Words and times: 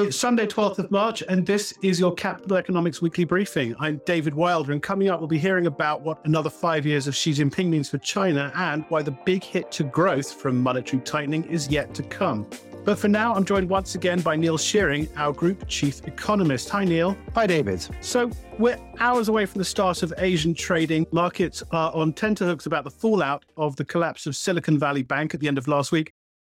It's 0.00 0.16
Sunday, 0.16 0.46
12th 0.46 0.78
of 0.78 0.90
March, 0.92 1.24
and 1.28 1.44
this 1.44 1.74
is 1.82 1.98
your 1.98 2.14
Capital 2.14 2.56
Economics 2.56 3.02
Weekly 3.02 3.24
Briefing. 3.24 3.74
I'm 3.80 4.00
David 4.06 4.32
Wilder, 4.32 4.70
and 4.70 4.80
coming 4.80 5.08
up, 5.08 5.18
we'll 5.18 5.26
be 5.26 5.40
hearing 5.40 5.66
about 5.66 6.02
what 6.02 6.24
another 6.24 6.48
five 6.48 6.86
years 6.86 7.08
of 7.08 7.16
Xi 7.16 7.32
Jinping 7.32 7.68
means 7.68 7.90
for 7.90 7.98
China 7.98 8.52
and 8.54 8.84
why 8.90 9.02
the 9.02 9.10
big 9.10 9.42
hit 9.42 9.72
to 9.72 9.82
growth 9.82 10.32
from 10.32 10.62
monetary 10.62 11.02
tightening 11.02 11.42
is 11.46 11.66
yet 11.66 11.94
to 11.94 12.04
come. 12.04 12.48
But 12.84 12.96
for 12.96 13.08
now, 13.08 13.34
I'm 13.34 13.44
joined 13.44 13.68
once 13.68 13.96
again 13.96 14.20
by 14.20 14.36
Neil 14.36 14.56
Shearing, 14.56 15.08
our 15.16 15.32
Group 15.32 15.66
Chief 15.66 16.06
Economist. 16.06 16.68
Hi, 16.68 16.84
Neil. 16.84 17.16
Hi, 17.34 17.48
David. 17.48 17.84
So, 18.00 18.30
we're 18.56 18.78
hours 19.00 19.28
away 19.28 19.46
from 19.46 19.58
the 19.58 19.64
start 19.64 20.04
of 20.04 20.14
Asian 20.18 20.54
trading. 20.54 21.08
Markets 21.10 21.64
are 21.72 21.92
on 21.92 22.12
tenterhooks 22.12 22.66
about 22.66 22.84
the 22.84 22.90
fallout 22.90 23.44
of 23.56 23.74
the 23.74 23.84
collapse 23.84 24.26
of 24.26 24.36
Silicon 24.36 24.78
Valley 24.78 25.02
Bank 25.02 25.34
at 25.34 25.40
the 25.40 25.48
end 25.48 25.58
of 25.58 25.66
last 25.66 25.90
week. 25.90 26.12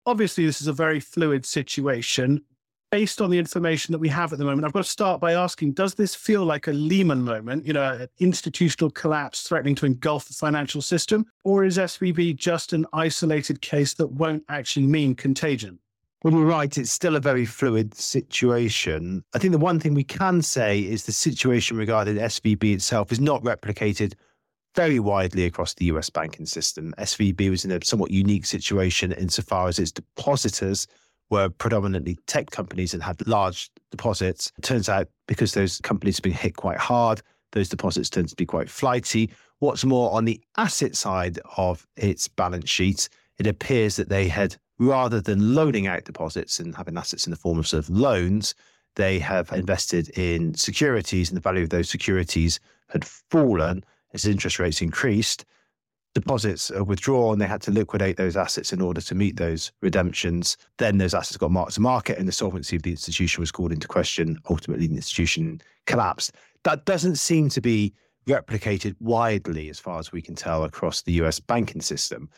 Obviously, 0.07 0.47
this 0.47 0.61
is 0.61 0.69
a 0.69 0.73
very 0.73 1.01
fluid 1.01 1.45
situation 1.45 2.41
based 2.93 3.23
on 3.23 3.31
the 3.31 3.39
information 3.39 3.91
that 3.91 3.99
we 3.99 4.09
have 4.11 4.33
at 4.33 4.39
the 4.39 4.45
moment, 4.45 4.67
I've 4.67 4.73
got 4.75 4.85
to 4.85 4.91
start 4.91 5.19
by 5.19 5.33
asking 5.33 5.73
Does 5.73 5.95
this 5.95 6.15
feel 6.15 6.45
like 6.45 6.69
a 6.69 6.73
Lehman 6.73 7.23
moment, 7.23 7.67
you 7.67 7.73
know, 7.73 7.83
an 7.83 8.09
institutional 8.21 8.91
collapse 8.91 9.49
threatening 9.49 9.75
to 9.77 9.87
engulf 9.87 10.27
the 10.27 10.35
financial 10.35 10.83
system? 10.83 11.27
Or 11.43 11.65
is 11.65 11.79
SVB 11.79 12.37
just 12.37 12.75
an 12.75 12.87
isolated 12.93 13.63
case 13.63 13.95
that 13.95 14.09
won't 14.09 14.45
actually 14.51 14.87
mean 14.87 15.15
contagion? 15.15 15.79
Well, 16.23 16.35
you're 16.35 16.45
right. 16.45 16.77
It's 16.79 16.93
still 16.93 17.17
a 17.17 17.21
very 17.21 17.47
fluid 17.47 17.95
situation. 17.95 19.25
I 19.35 19.39
think 19.39 19.53
the 19.53 19.59
one 19.59 19.81
thing 19.81 19.95
we 19.95 20.05
can 20.05 20.43
say 20.43 20.81
is 20.81 21.05
the 21.05 21.13
situation 21.13 21.79
regarding 21.79 22.17
SVB 22.17 22.75
itself 22.75 23.11
is 23.11 23.19
not 23.19 23.43
replicated 23.43 24.13
very 24.75 25.01
widely 25.01 25.47
across 25.47 25.75
the 25.75 25.87
US 25.87 26.11
banking 26.11 26.47
system. 26.47 26.95
SVB 26.99 27.49
was 27.51 27.65
in 27.65 27.73
a 27.73 27.83
somewhat 27.83 28.11
unique 28.11 28.45
situation 28.45 29.13
insofar 29.13 29.69
as 29.69 29.79
its 29.79 29.93
depositors 29.93 30.87
were 31.33 31.49
predominantly 31.49 32.19
tech 32.27 32.51
companies 32.51 32.93
and 32.93 33.03
had 33.03 33.27
large 33.27 33.71
deposits. 33.91 34.53
It 34.59 34.63
turns 34.63 34.89
out 34.91 35.09
because 35.27 35.55
those 35.55 35.81
companies 35.81 36.19
have 36.19 36.23
been 36.23 36.33
hit 36.33 36.57
quite 36.57 36.77
hard, 36.77 37.23
those 37.53 37.71
deposits 37.71 38.11
tend 38.11 38.29
to 38.29 38.37
be 38.37 38.45
quite 38.45 38.69
flighty. 38.69 39.31
What's 39.59 39.85
more, 39.85 40.13
on 40.13 40.27
the 40.27 40.41
asset 40.59 40.95
side 40.95 41.41
of 41.57 41.87
its 41.97 42.29
balance 42.29 42.69
sheet, 42.69 43.09
it 43.39 43.47
appears 43.47 43.97
that 43.97 44.11
they 44.11 44.29
had, 44.29 44.57
rather 44.79 45.23
than 45.23 45.55
loaning 45.55 45.87
out 45.87 46.05
deposits 46.05 46.61
and 46.61 46.77
having 46.77 46.99
assets 46.99 47.27
in 47.27 47.31
the 47.31 47.37
form 47.37 47.59
of 47.59 47.67
sort 47.67 47.83
of 47.83 47.91
loans, 47.91 48.55
they 48.97 49.19
have 49.19 49.51
invested 49.53 50.11
in 50.19 50.55
securities 50.55 51.31
and 51.31 51.37
the 51.39 51.41
value 51.41 51.63
of 51.63 51.71
those 51.71 51.89
securities 51.89 52.61
had 52.91 53.07
fallen 53.07 53.83
as 54.13 54.27
interest 54.27 54.59
rates 54.59 54.83
increased 54.83 55.47
deposits 56.15 56.71
are 56.71 56.85
withdrawn, 56.85 57.39
they 57.39 57.47
had 57.47 57.63
to 57.63 57.71
liquidate 57.71 58.17
those 58.17 58.37
assets 58.37 58.73
in 58.73 58.81
order 58.81 59.01
to 59.01 59.15
meet 59.15 59.37
those 59.37 59.73
redemptions. 59.81 60.57
Then 60.79 60.99
those 60.99 61.15
assets 61.15 61.37
got 61.37 61.51
marked 61.51 61.75
to 61.75 61.81
market 61.81 62.19
and 62.19 62.29
the 62.29 62.33
solvency 62.33 62.77
of 62.77 62.83
the 62.83 62.91
institution 62.91 63.41
was 63.41 63.53
called 63.53 63.73
into 63.73 63.89
question. 63.89 64.39
Ultimately, 64.49 64.87
the 64.87 64.97
institution 64.97 65.61
collapsed. 65.87 66.33
That 66.65 66.85
doesn't 66.85 67.17
seem 67.17 67.49
to 67.51 67.61
be 67.61 67.95
replicated 68.27 68.95
widely, 69.01 69.69
as 69.69 69.81
far 69.81 69.99
as 69.99 70.13
we 70.13 70.23
can 70.23 70.35
tell, 70.35 70.65
across 70.65 71.03
the 71.03 71.13
US 71.13 71.41
banking 71.41 71.81
system. 71.81 72.29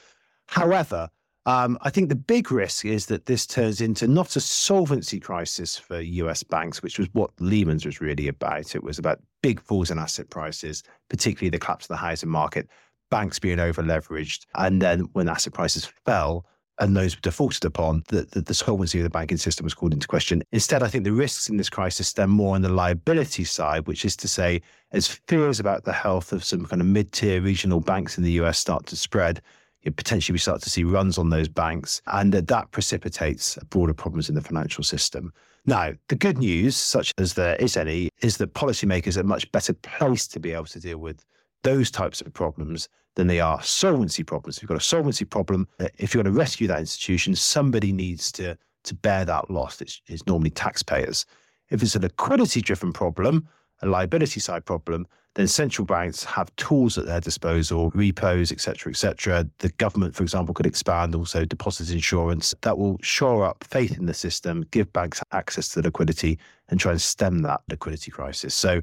However, 0.47 1.09
um, 1.47 1.77
I 1.83 1.91
think 1.91 2.09
the 2.09 2.15
big 2.15 2.51
risk 2.51 2.87
is 2.87 3.07
that 3.07 3.27
this 3.27 3.47
turns 3.47 3.83
into 3.83 4.09
not 4.09 4.35
a 4.35 4.41
solvency 4.41 5.21
crisis 5.21 5.77
for 5.77 6.01
US 6.01 6.43
banks, 6.43 6.83
which 6.83 6.99
was 6.99 7.09
what 7.13 7.31
Lehman's 7.39 7.85
was 7.85 8.01
really 8.01 8.29
about. 8.29 8.75
It 8.75 8.83
was 8.83 8.99
about 8.99 9.21
big 9.43 9.61
falls 9.61 9.91
in 9.91 9.99
asset 9.99 10.31
prices, 10.31 10.83
particularly 11.11 11.51
the 11.51 11.59
collapse 11.59 11.85
of 11.85 11.89
the 11.89 11.97
housing 11.97 12.31
market, 12.31 12.69
banks 13.11 13.39
being 13.39 13.61
over 13.61 13.83
leveraged. 13.83 14.47
And 14.55 14.81
then 14.81 15.09
when 15.13 15.29
asset 15.29 15.53
prices 15.53 15.85
fell, 16.05 16.47
and 16.79 16.97
those 16.97 17.17
were 17.17 17.21
defaulted 17.21 17.65
upon, 17.65 18.03
the, 18.09 18.23
the, 18.41 18.55
solvency 18.55 18.99
of 18.99 19.05
the 19.05 19.11
banking 19.11 19.37
system 19.37 19.63
was 19.63 19.75
called 19.75 19.93
into 19.93 20.09
question. 20.09 20.43
Instead, 20.51 20.83
I 20.83 20.89
think 20.89 21.05
the 21.05 21.13
risks 21.13 21.49
in 21.49 21.57
this 21.57 21.71
crisis 21.71 22.09
stem 22.09 22.31
more 22.31 22.57
on 22.57 22.63
the 22.63 22.69
liability 22.69 23.45
side, 23.45 23.87
which 23.87 24.05
is 24.05 24.17
to 24.17 24.29
say, 24.29 24.61
as 24.91 25.07
fears 25.07 25.61
about 25.61 25.85
the 25.85 25.93
health 25.93 26.33
of 26.33 26.45
some 26.45 26.67
kind 26.67 26.83
of 26.83 26.89
mid 26.89 27.13
tier 27.13 27.41
regional 27.41 27.81
banks 27.81 28.19
in 28.19 28.25
the 28.25 28.33
US 28.33 28.59
start 28.59 28.87
to 28.87 28.97
spread, 28.97 29.41
you 29.83 29.93
potentially 29.93 30.35
we 30.35 30.39
start 30.39 30.63
to 30.63 30.71
see 30.71 30.83
runs 30.83 31.19
on 31.19 31.31
those 31.31 31.49
banks, 31.49 32.03
and 32.09 32.33
that, 32.33 32.49
that 32.49 32.71
precipitates 32.73 33.57
broader 33.71 33.95
problems 33.95 34.29
in 34.29 34.35
the 34.35 34.41
financial 34.41 34.83
system. 34.83 35.33
Now, 35.67 35.93
the 36.09 36.17
good 36.17 36.39
news, 36.39 36.77
such 36.77 37.13
as 37.19 37.35
there 37.35 37.57
is 37.57 37.77
any, 37.77 38.11
is 38.21 38.39
that 38.39 38.55
policymakers 38.55 39.17
are 39.17 39.25
much 39.25 39.51
better 39.53 39.73
placed 39.75 40.33
to 40.33 40.41
be 40.41 40.53
able 40.53 40.67
to 40.67 40.81
deal 40.81 40.99
with 40.99 41.25
those 41.65 41.91
types 41.91 42.21
of 42.21 42.33
problems 42.33 42.89
than 43.17 43.27
they 43.27 43.41
are 43.41 43.61
solvency 43.63 44.23
problems. 44.23 44.57
If 44.57 44.63
you've 44.63 44.69
got 44.69 44.79
a 44.79 44.81
solvency 44.81 45.25
problem, 45.25 45.69
uh, 45.81 45.89
if 45.99 46.15
you're 46.15 46.23
going 46.23 46.33
to 46.33 46.39
rescue 46.39 46.69
that 46.69 46.81
institution, 46.81 47.35
somebody 47.35 47.93
needs 47.93 48.31
to 48.33 48.57
to 48.85 48.95
bear 48.95 49.25
that 49.25 49.51
loss. 49.51 49.81
It's, 49.81 50.01
it's 50.07 50.27
normally 50.27 50.51
taxpayers. 50.51 51.27
If 51.71 51.83
it's 51.83 51.97
a 51.97 52.01
liquidity 52.01 52.61
driven 52.61 52.93
problem, 52.93 53.49
a 53.83 53.87
liability 53.87 54.41
side 54.41 54.65
problem, 54.65 55.07
then 55.35 55.49
central 55.49 55.85
banks 55.85 56.23
have 56.23 56.55
tools 56.57 56.97
at 56.97 57.07
their 57.07 57.21
disposal, 57.21 57.91
repos, 57.91 58.53
etc., 58.53 58.91
etc. 58.91 59.49
The 59.59 59.71
government, 59.71 60.15
for 60.15 60.23
example, 60.23 60.55
could 60.55 60.67
expand 60.67 61.15
also 61.15 61.45
deposit 61.45 61.91
insurance 61.91 62.55
that 62.63 62.79
will 62.79 62.99
shore 63.03 63.45
up 63.45 63.65
faith 63.65 63.99
in 63.99 64.07
the 64.07 64.15
system, 64.15 64.65
give 64.71 64.93
banks 64.93 65.21
access 65.33 65.69
to 65.71 65.81
the 65.81 65.89
liquidity, 65.89 66.39
and 66.69 66.79
try 66.79 66.93
and 66.93 67.03
stem 67.03 67.43
that 67.43 67.63
liquidity 67.69 68.11
crisis. 68.13 68.55
So, 68.55 68.81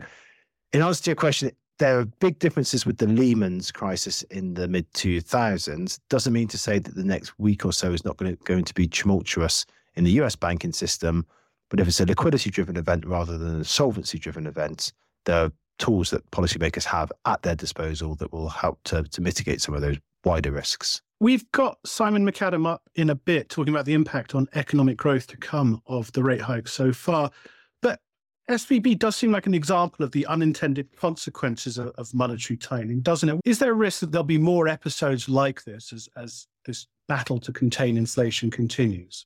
in 0.74 0.82
answer 0.82 1.04
to 1.04 1.10
your 1.12 1.16
question, 1.16 1.52
there 1.82 1.98
are 1.98 2.06
big 2.06 2.38
differences 2.38 2.86
with 2.86 3.00
the 3.00 3.08
Lehman's 3.08 3.72
crisis 3.72 4.22
in 4.30 4.54
the 4.54 4.68
mid 4.68 4.90
2000s. 4.94 6.00
Doesn't 6.10 6.32
mean 6.32 6.48
to 6.50 6.58
say 6.58 6.78
that 6.78 6.94
the 6.94 7.04
next 7.04 7.34
week 7.40 7.66
or 7.66 7.74
so 7.74 7.92
is 7.92 8.06
not 8.06 8.18
going 8.18 8.38
to, 8.38 8.44
going 8.44 8.64
to 8.66 8.74
be 8.76 8.88
tumultuous 8.88 9.66
in 9.96 10.04
the 10.04 10.12
US 10.22 10.36
banking 10.36 10.74
system. 10.74 11.26
But 11.70 11.80
if 11.80 11.88
it's 11.88 12.00
a 12.00 12.06
liquidity 12.06 12.52
driven 12.52 12.78
event 12.78 13.04
rather 13.08 13.36
than 13.36 13.62
a 13.62 13.64
solvency 13.64 14.20
driven 14.20 14.46
event, 14.46 14.94
there 15.26 15.46
are 15.46 15.52
tools 15.80 16.12
that 16.12 16.30
policymakers 16.30 16.84
have 16.84 17.12
at 17.26 17.42
their 17.42 17.56
disposal 17.56 18.14
that 18.18 18.32
will 18.32 18.50
help 18.50 18.78
to, 18.84 19.02
to 19.02 19.20
mitigate 19.20 19.60
some 19.60 19.74
of 19.74 19.82
those 19.82 19.98
wider 20.24 20.52
risks. 20.52 21.02
We've 21.20 21.52
got 21.52 21.80
Simon 21.84 22.24
MacAdam 22.24 22.68
up 22.68 22.84
in 22.94 23.10
a 23.10 23.16
bit 23.16 23.50
talking 23.50 23.74
about 23.74 23.86
the 23.86 23.96
impact 23.96 24.36
on 24.36 24.48
economic 24.54 24.98
growth 24.98 25.26
to 25.28 25.38
come 25.38 25.82
of 25.88 26.12
the 26.12 26.22
rate 26.22 26.42
hike 26.42 26.68
so 26.68 26.94
far. 26.94 27.32
SVB 28.52 29.00
does 29.00 29.16
seem 29.16 29.32
like 29.32 29.48
an 29.48 29.54
example 29.54 30.04
of 30.04 30.12
the 30.12 30.26
unintended 30.28 30.96
consequences 30.96 31.78
of, 31.78 31.88
of, 31.98 32.14
monetary 32.14 32.58
tightening, 32.58 33.02
doesn't 33.02 33.30
it? 33.30 33.40
Is 33.46 33.60
there 33.60 33.72
a 33.72 33.76
risk 33.76 34.00
that 34.02 34.12
there'll 34.12 34.24
be 34.24 34.38
more 34.38 34.68
episodes 34.68 35.28
like 35.28 35.64
this 35.64 35.94
as, 35.94 36.10
as 36.16 36.48
this 36.66 36.88
battle 37.08 37.40
to 37.40 37.52
contain 37.52 37.98
inflation 37.98 38.52
continues? 38.52 39.26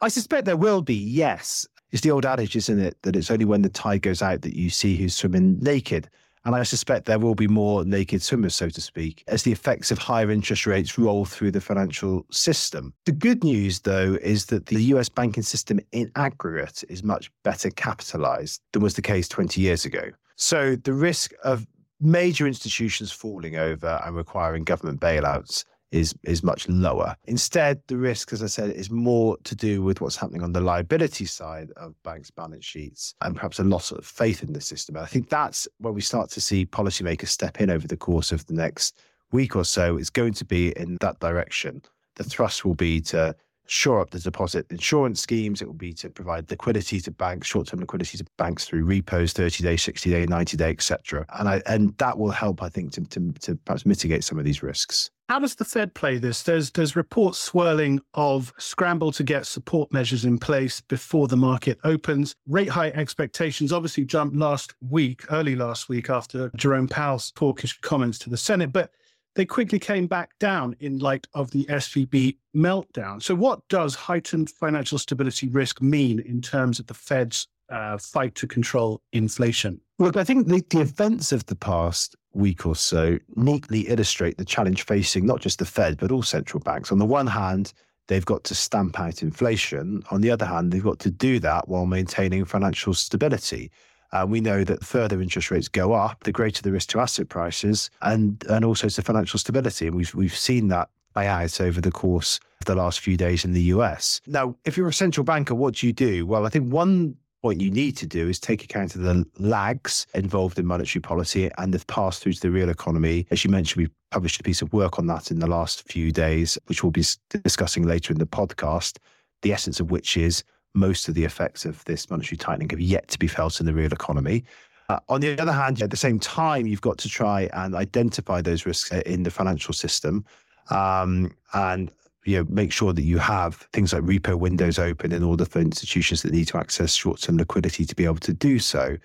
I 0.00 0.08
suspect 0.08 0.46
there 0.46 0.56
will 0.56 0.82
be, 0.82 0.94
yes. 0.94 1.66
It's 1.92 2.02
the 2.02 2.10
old 2.10 2.24
adage, 2.24 2.56
isn't 2.56 2.78
it, 2.78 2.96
that 3.02 3.16
it's 3.16 3.30
only 3.30 3.44
when 3.44 3.62
the 3.62 3.68
tide 3.68 4.02
goes 4.02 4.22
out 4.22 4.42
that 4.42 4.56
you 4.56 4.70
see 4.70 4.96
who's 4.96 5.14
swimming 5.14 5.58
naked. 5.60 6.08
And 6.44 6.54
I 6.54 6.62
suspect 6.62 7.04
there 7.04 7.18
will 7.18 7.34
be 7.34 7.48
more 7.48 7.84
naked 7.84 8.22
swimmers, 8.22 8.54
so 8.54 8.70
to 8.70 8.80
speak, 8.80 9.24
as 9.28 9.42
the 9.42 9.52
effects 9.52 9.90
of 9.90 9.98
higher 9.98 10.30
interest 10.30 10.66
rates 10.66 10.98
roll 10.98 11.24
through 11.24 11.50
the 11.50 11.60
financial 11.60 12.24
system. 12.30 12.94
The 13.04 13.12
good 13.12 13.44
news, 13.44 13.80
though, 13.80 14.16
is 14.22 14.46
that 14.46 14.66
the 14.66 14.82
US 14.94 15.08
banking 15.08 15.42
system 15.42 15.80
in 15.92 16.10
aggregate 16.16 16.82
is 16.88 17.02
much 17.02 17.30
better 17.42 17.70
capitalized 17.70 18.62
than 18.72 18.82
was 18.82 18.94
the 18.94 19.02
case 19.02 19.28
20 19.28 19.60
years 19.60 19.84
ago. 19.84 20.10
So 20.36 20.76
the 20.76 20.94
risk 20.94 21.32
of 21.44 21.66
major 22.00 22.46
institutions 22.46 23.12
falling 23.12 23.56
over 23.56 24.00
and 24.06 24.16
requiring 24.16 24.64
government 24.64 25.00
bailouts 25.00 25.64
is 25.92 26.14
is 26.22 26.42
much 26.42 26.68
lower. 26.68 27.16
Instead, 27.26 27.80
the 27.86 27.96
risk, 27.96 28.32
as 28.32 28.42
I 28.42 28.46
said, 28.46 28.70
is 28.70 28.90
more 28.90 29.36
to 29.44 29.54
do 29.54 29.82
with 29.82 30.00
what's 30.00 30.16
happening 30.16 30.42
on 30.42 30.52
the 30.52 30.60
liability 30.60 31.24
side 31.24 31.70
of 31.76 32.00
banks' 32.02 32.30
balance 32.30 32.64
sheets 32.64 33.14
and 33.22 33.34
perhaps 33.34 33.58
a 33.58 33.64
loss 33.64 33.90
of 33.90 34.04
faith 34.04 34.42
in 34.42 34.52
the 34.52 34.60
system. 34.60 34.96
And 34.96 35.04
I 35.04 35.08
think 35.08 35.28
that's 35.28 35.66
where 35.78 35.92
we 35.92 36.00
start 36.00 36.30
to 36.30 36.40
see 36.40 36.66
policymakers 36.66 37.28
step 37.28 37.60
in 37.60 37.70
over 37.70 37.86
the 37.86 37.96
course 37.96 38.32
of 38.32 38.46
the 38.46 38.54
next 38.54 39.00
week 39.32 39.56
or 39.56 39.64
so. 39.64 39.96
It's 39.96 40.10
going 40.10 40.34
to 40.34 40.44
be 40.44 40.70
in 40.76 40.96
that 41.00 41.20
direction. 41.20 41.82
The 42.16 42.24
thrust 42.24 42.64
will 42.64 42.74
be 42.74 43.00
to 43.02 43.34
shore 43.66 44.00
up 44.00 44.10
the 44.10 44.18
deposit 44.18 44.66
insurance 44.70 45.20
schemes. 45.20 45.62
It 45.62 45.66
will 45.66 45.74
be 45.74 45.92
to 45.94 46.10
provide 46.10 46.50
liquidity 46.50 47.00
to 47.00 47.10
banks, 47.12 47.46
short-term 47.46 47.78
liquidity 47.78 48.18
to 48.18 48.24
banks 48.36 48.64
through 48.64 48.84
repos, 48.84 49.32
30-day, 49.32 49.76
60-day, 49.76 50.26
90-day, 50.26 50.70
etc. 50.70 51.24
And 51.38 51.48
I, 51.48 51.62
and 51.66 51.96
that 51.98 52.18
will 52.18 52.32
help, 52.32 52.62
I 52.62 52.68
think, 52.68 52.92
to, 52.92 53.02
to, 53.02 53.32
to 53.32 53.56
perhaps 53.56 53.86
mitigate 53.86 54.24
some 54.24 54.38
of 54.38 54.44
these 54.44 54.62
risks. 54.62 55.10
How 55.30 55.38
does 55.38 55.54
the 55.54 55.64
Fed 55.64 55.94
play 55.94 56.18
this? 56.18 56.42
There's 56.42 56.72
there's 56.72 56.96
reports 56.96 57.38
swirling 57.38 58.00
of 58.14 58.52
scramble 58.58 59.12
to 59.12 59.22
get 59.22 59.46
support 59.46 59.92
measures 59.92 60.24
in 60.24 60.38
place 60.38 60.80
before 60.80 61.28
the 61.28 61.36
market 61.36 61.78
opens. 61.84 62.34
Rate 62.48 62.70
high 62.70 62.88
expectations 62.88 63.72
obviously 63.72 64.04
jumped 64.04 64.34
last 64.34 64.74
week, 64.88 65.22
early 65.30 65.54
last 65.54 65.88
week 65.88 66.10
after 66.10 66.50
Jerome 66.56 66.88
Powell's 66.88 67.32
hawkish 67.38 67.78
comments 67.78 68.18
to 68.18 68.28
the 68.28 68.36
Senate, 68.36 68.72
but 68.72 68.90
they 69.36 69.46
quickly 69.46 69.78
came 69.78 70.08
back 70.08 70.36
down 70.40 70.74
in 70.80 70.98
light 70.98 71.28
of 71.32 71.52
the 71.52 71.64
SVB 71.66 72.38
meltdown. 72.56 73.22
So, 73.22 73.36
what 73.36 73.60
does 73.68 73.94
heightened 73.94 74.50
financial 74.50 74.98
stability 74.98 75.46
risk 75.46 75.80
mean 75.80 76.18
in 76.18 76.42
terms 76.42 76.80
of 76.80 76.88
the 76.88 76.94
Fed's 76.94 77.46
uh, 77.70 77.98
fight 77.98 78.34
to 78.36 78.46
control 78.46 79.00
inflation? 79.12 79.80
Look, 79.98 80.16
I 80.16 80.24
think 80.24 80.48
the, 80.48 80.64
the 80.70 80.80
events 80.80 81.32
of 81.32 81.46
the 81.46 81.56
past 81.56 82.16
week 82.32 82.64
or 82.64 82.76
so 82.76 83.18
neatly 83.36 83.80
illustrate 83.82 84.38
the 84.38 84.44
challenge 84.44 84.84
facing 84.84 85.26
not 85.26 85.40
just 85.40 85.58
the 85.58 85.64
Fed, 85.64 85.98
but 85.98 86.10
all 86.10 86.22
central 86.22 86.60
banks. 86.60 86.92
On 86.92 86.98
the 86.98 87.06
one 87.06 87.26
hand, 87.26 87.72
they've 88.06 88.24
got 88.24 88.44
to 88.44 88.54
stamp 88.54 88.98
out 88.98 89.22
inflation. 89.22 90.02
On 90.10 90.20
the 90.20 90.30
other 90.30 90.46
hand, 90.46 90.72
they've 90.72 90.82
got 90.82 90.98
to 91.00 91.10
do 91.10 91.38
that 91.40 91.68
while 91.68 91.86
maintaining 91.86 92.44
financial 92.44 92.94
stability. 92.94 93.70
Uh, 94.12 94.26
we 94.28 94.40
know 94.40 94.64
that 94.64 94.80
the 94.80 94.86
further 94.86 95.22
interest 95.22 95.50
rates 95.50 95.68
go 95.68 95.92
up, 95.92 96.24
the 96.24 96.32
greater 96.32 96.62
the 96.62 96.72
risk 96.72 96.88
to 96.90 97.00
asset 97.00 97.28
prices 97.28 97.90
and, 98.02 98.44
and 98.48 98.64
also 98.64 98.88
to 98.88 99.02
financial 99.02 99.38
stability. 99.38 99.86
And 99.86 99.96
we've, 99.96 100.14
we've 100.14 100.36
seen 100.36 100.68
that 100.68 100.88
play 101.14 101.26
out 101.26 101.60
over 101.60 101.80
the 101.80 101.92
course 101.92 102.40
of 102.60 102.66
the 102.66 102.74
last 102.74 103.00
few 103.00 103.16
days 103.16 103.44
in 103.44 103.52
the 103.52 103.62
US. 103.62 104.20
Now, 104.26 104.56
if 104.64 104.76
you're 104.76 104.88
a 104.88 104.92
central 104.92 105.24
banker, 105.24 105.54
what 105.54 105.74
do 105.74 105.86
you 105.86 105.92
do? 105.92 106.26
Well, 106.26 106.46
I 106.46 106.48
think 106.48 106.72
one 106.72 107.16
point 107.42 107.60
you 107.60 107.70
need 107.70 107.96
to 107.96 108.06
do 108.06 108.28
is 108.28 108.38
take 108.38 108.64
account 108.64 108.94
of 108.94 109.02
the 109.02 109.24
lags 109.38 110.06
involved 110.14 110.58
in 110.58 110.66
monetary 110.66 111.00
policy 111.00 111.50
and 111.58 111.72
the 111.72 111.84
pass 111.86 112.18
through 112.18 112.32
to 112.34 112.40
the 112.40 112.50
real 112.50 112.68
economy. 112.68 113.26
As 113.30 113.44
you 113.44 113.50
mentioned, 113.50 113.84
we 113.86 113.92
published 114.10 114.40
a 114.40 114.42
piece 114.42 114.62
of 114.62 114.72
work 114.72 114.98
on 114.98 115.06
that 115.06 115.30
in 115.30 115.38
the 115.38 115.46
last 115.46 115.88
few 115.90 116.12
days, 116.12 116.58
which 116.66 116.82
we'll 116.82 116.90
be 116.90 117.04
discussing 117.42 117.84
later 117.84 118.12
in 118.12 118.18
the 118.18 118.26
podcast. 118.26 118.98
The 119.42 119.52
essence 119.52 119.80
of 119.80 119.90
which 119.90 120.16
is 120.16 120.44
most 120.74 121.08
of 121.08 121.14
the 121.14 121.24
effects 121.24 121.64
of 121.64 121.84
this 121.84 122.10
monetary 122.10 122.36
tightening 122.36 122.70
have 122.70 122.80
yet 122.80 123.08
to 123.08 123.18
be 123.18 123.26
felt 123.26 123.60
in 123.60 123.66
the 123.66 123.74
real 123.74 123.92
economy. 123.92 124.44
Uh, 124.88 124.98
on 125.08 125.20
the 125.20 125.38
other 125.40 125.52
hand, 125.52 125.80
at 125.82 125.90
the 125.90 125.96
same 125.96 126.18
time, 126.18 126.66
you've 126.66 126.80
got 126.80 126.98
to 126.98 127.08
try 127.08 127.48
and 127.52 127.74
identify 127.74 128.40
those 128.42 128.66
risks 128.66 128.92
uh, 128.92 129.02
in 129.06 129.22
the 129.22 129.30
financial 129.30 129.72
system 129.72 130.24
um, 130.70 131.32
and 131.54 131.92
you 132.24 132.38
know, 132.38 132.46
make 132.48 132.72
sure 132.72 132.92
that 132.92 133.02
you 133.02 133.18
have 133.18 133.56
things 133.72 133.92
like 133.92 134.02
repo 134.02 134.38
windows 134.38 134.78
open 134.78 135.12
in 135.12 135.22
order 135.22 135.44
for 135.44 135.60
institutions 135.60 136.22
that 136.22 136.32
need 136.32 136.48
to 136.48 136.58
access 136.58 136.94
short-term 136.94 137.38
liquidity 137.38 137.84
to 137.84 137.94
be 137.94 138.04
able 138.04 138.16
to 138.16 138.32
do 138.32 138.58
so. 138.58 138.96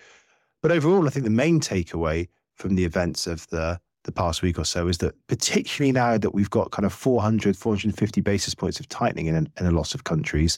But 0.61 0.71
overall, 0.71 1.07
I 1.07 1.09
think 1.11 1.23
the 1.23 1.29
main 1.29 1.59
takeaway 1.59 2.27
from 2.55 2.75
the 2.75 2.85
events 2.85 3.27
of 3.27 3.47
the 3.47 3.79
the 4.05 4.11
past 4.11 4.41
week 4.41 4.57
or 4.57 4.63
so 4.63 4.87
is 4.87 4.99
that 4.99 5.15
particularly 5.27 5.91
now 5.91 6.17
that 6.17 6.33
we've 6.33 6.49
got 6.49 6.71
kind 6.71 6.85
of 6.85 6.93
400, 6.93 7.57
450 7.57 8.21
basis 8.21 8.53
points 8.53 8.79
of 8.79 8.87
tightening 8.87 9.25
in, 9.25 9.35
in 9.35 9.65
a 9.65 9.71
lot 9.71 9.95
of 9.95 10.03
countries, 10.03 10.57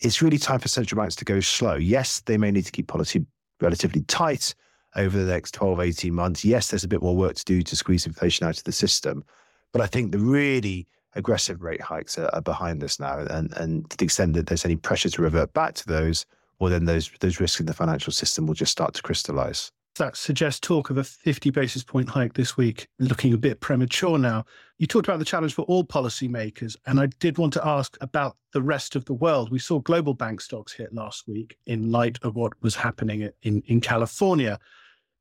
it's 0.00 0.22
really 0.22 0.38
time 0.38 0.60
for 0.60 0.68
central 0.68 1.00
banks 1.00 1.16
to 1.16 1.24
go 1.24 1.40
slow. 1.40 1.74
Yes, 1.74 2.20
they 2.20 2.38
may 2.38 2.50
need 2.50 2.64
to 2.64 2.72
keep 2.72 2.86
policy 2.86 3.26
relatively 3.60 4.02
tight 4.02 4.54
over 4.96 5.18
the 5.18 5.30
next 5.30 5.54
12, 5.54 5.80
18 5.80 6.14
months. 6.14 6.44
Yes, 6.44 6.70
there's 6.70 6.84
a 6.84 6.88
bit 6.88 7.02
more 7.02 7.16
work 7.16 7.34
to 7.34 7.44
do 7.44 7.62
to 7.62 7.76
squeeze 7.76 8.06
inflation 8.06 8.46
out 8.46 8.58
of 8.58 8.64
the 8.64 8.72
system. 8.72 9.24
But 9.72 9.82
I 9.82 9.86
think 9.86 10.12
the 10.12 10.18
really 10.18 10.86
aggressive 11.18 11.62
rate 11.62 11.82
hikes 11.82 12.16
are, 12.16 12.30
are 12.32 12.40
behind 12.40 12.82
us 12.82 12.98
now. 12.98 13.18
And, 13.18 13.52
and 13.56 13.90
to 13.90 13.96
the 13.96 14.04
extent 14.04 14.32
that 14.34 14.46
there's 14.46 14.64
any 14.64 14.76
pressure 14.76 15.10
to 15.10 15.22
revert 15.22 15.52
back 15.52 15.74
to 15.74 15.86
those, 15.86 16.24
well, 16.58 16.70
then 16.70 16.86
those, 16.86 17.10
those 17.20 17.40
risks 17.40 17.60
in 17.60 17.66
the 17.66 17.74
financial 17.74 18.12
system 18.12 18.46
will 18.46 18.54
just 18.54 18.72
start 18.72 18.94
to 18.94 19.02
crystallize. 19.02 19.70
That 19.96 20.16
suggests 20.16 20.60
talk 20.60 20.90
of 20.90 20.98
a 20.98 21.04
50 21.04 21.50
basis 21.50 21.82
point 21.82 22.08
hike 22.08 22.34
this 22.34 22.56
week, 22.56 22.86
looking 23.00 23.32
a 23.32 23.36
bit 23.36 23.60
premature 23.60 24.16
now. 24.16 24.44
You 24.78 24.86
talked 24.86 25.08
about 25.08 25.18
the 25.18 25.24
challenge 25.24 25.54
for 25.54 25.62
all 25.62 25.82
policymakers, 25.82 26.76
and 26.86 27.00
I 27.00 27.06
did 27.18 27.36
want 27.36 27.52
to 27.54 27.66
ask 27.66 27.96
about 28.00 28.36
the 28.52 28.62
rest 28.62 28.94
of 28.94 29.04
the 29.06 29.14
world. 29.14 29.50
We 29.50 29.58
saw 29.58 29.80
global 29.80 30.14
bank 30.14 30.40
stocks 30.40 30.72
hit 30.72 30.94
last 30.94 31.26
week 31.26 31.58
in 31.66 31.90
light 31.90 32.18
of 32.22 32.36
what 32.36 32.52
was 32.62 32.76
happening 32.76 33.28
in, 33.42 33.62
in 33.66 33.80
California. 33.80 34.60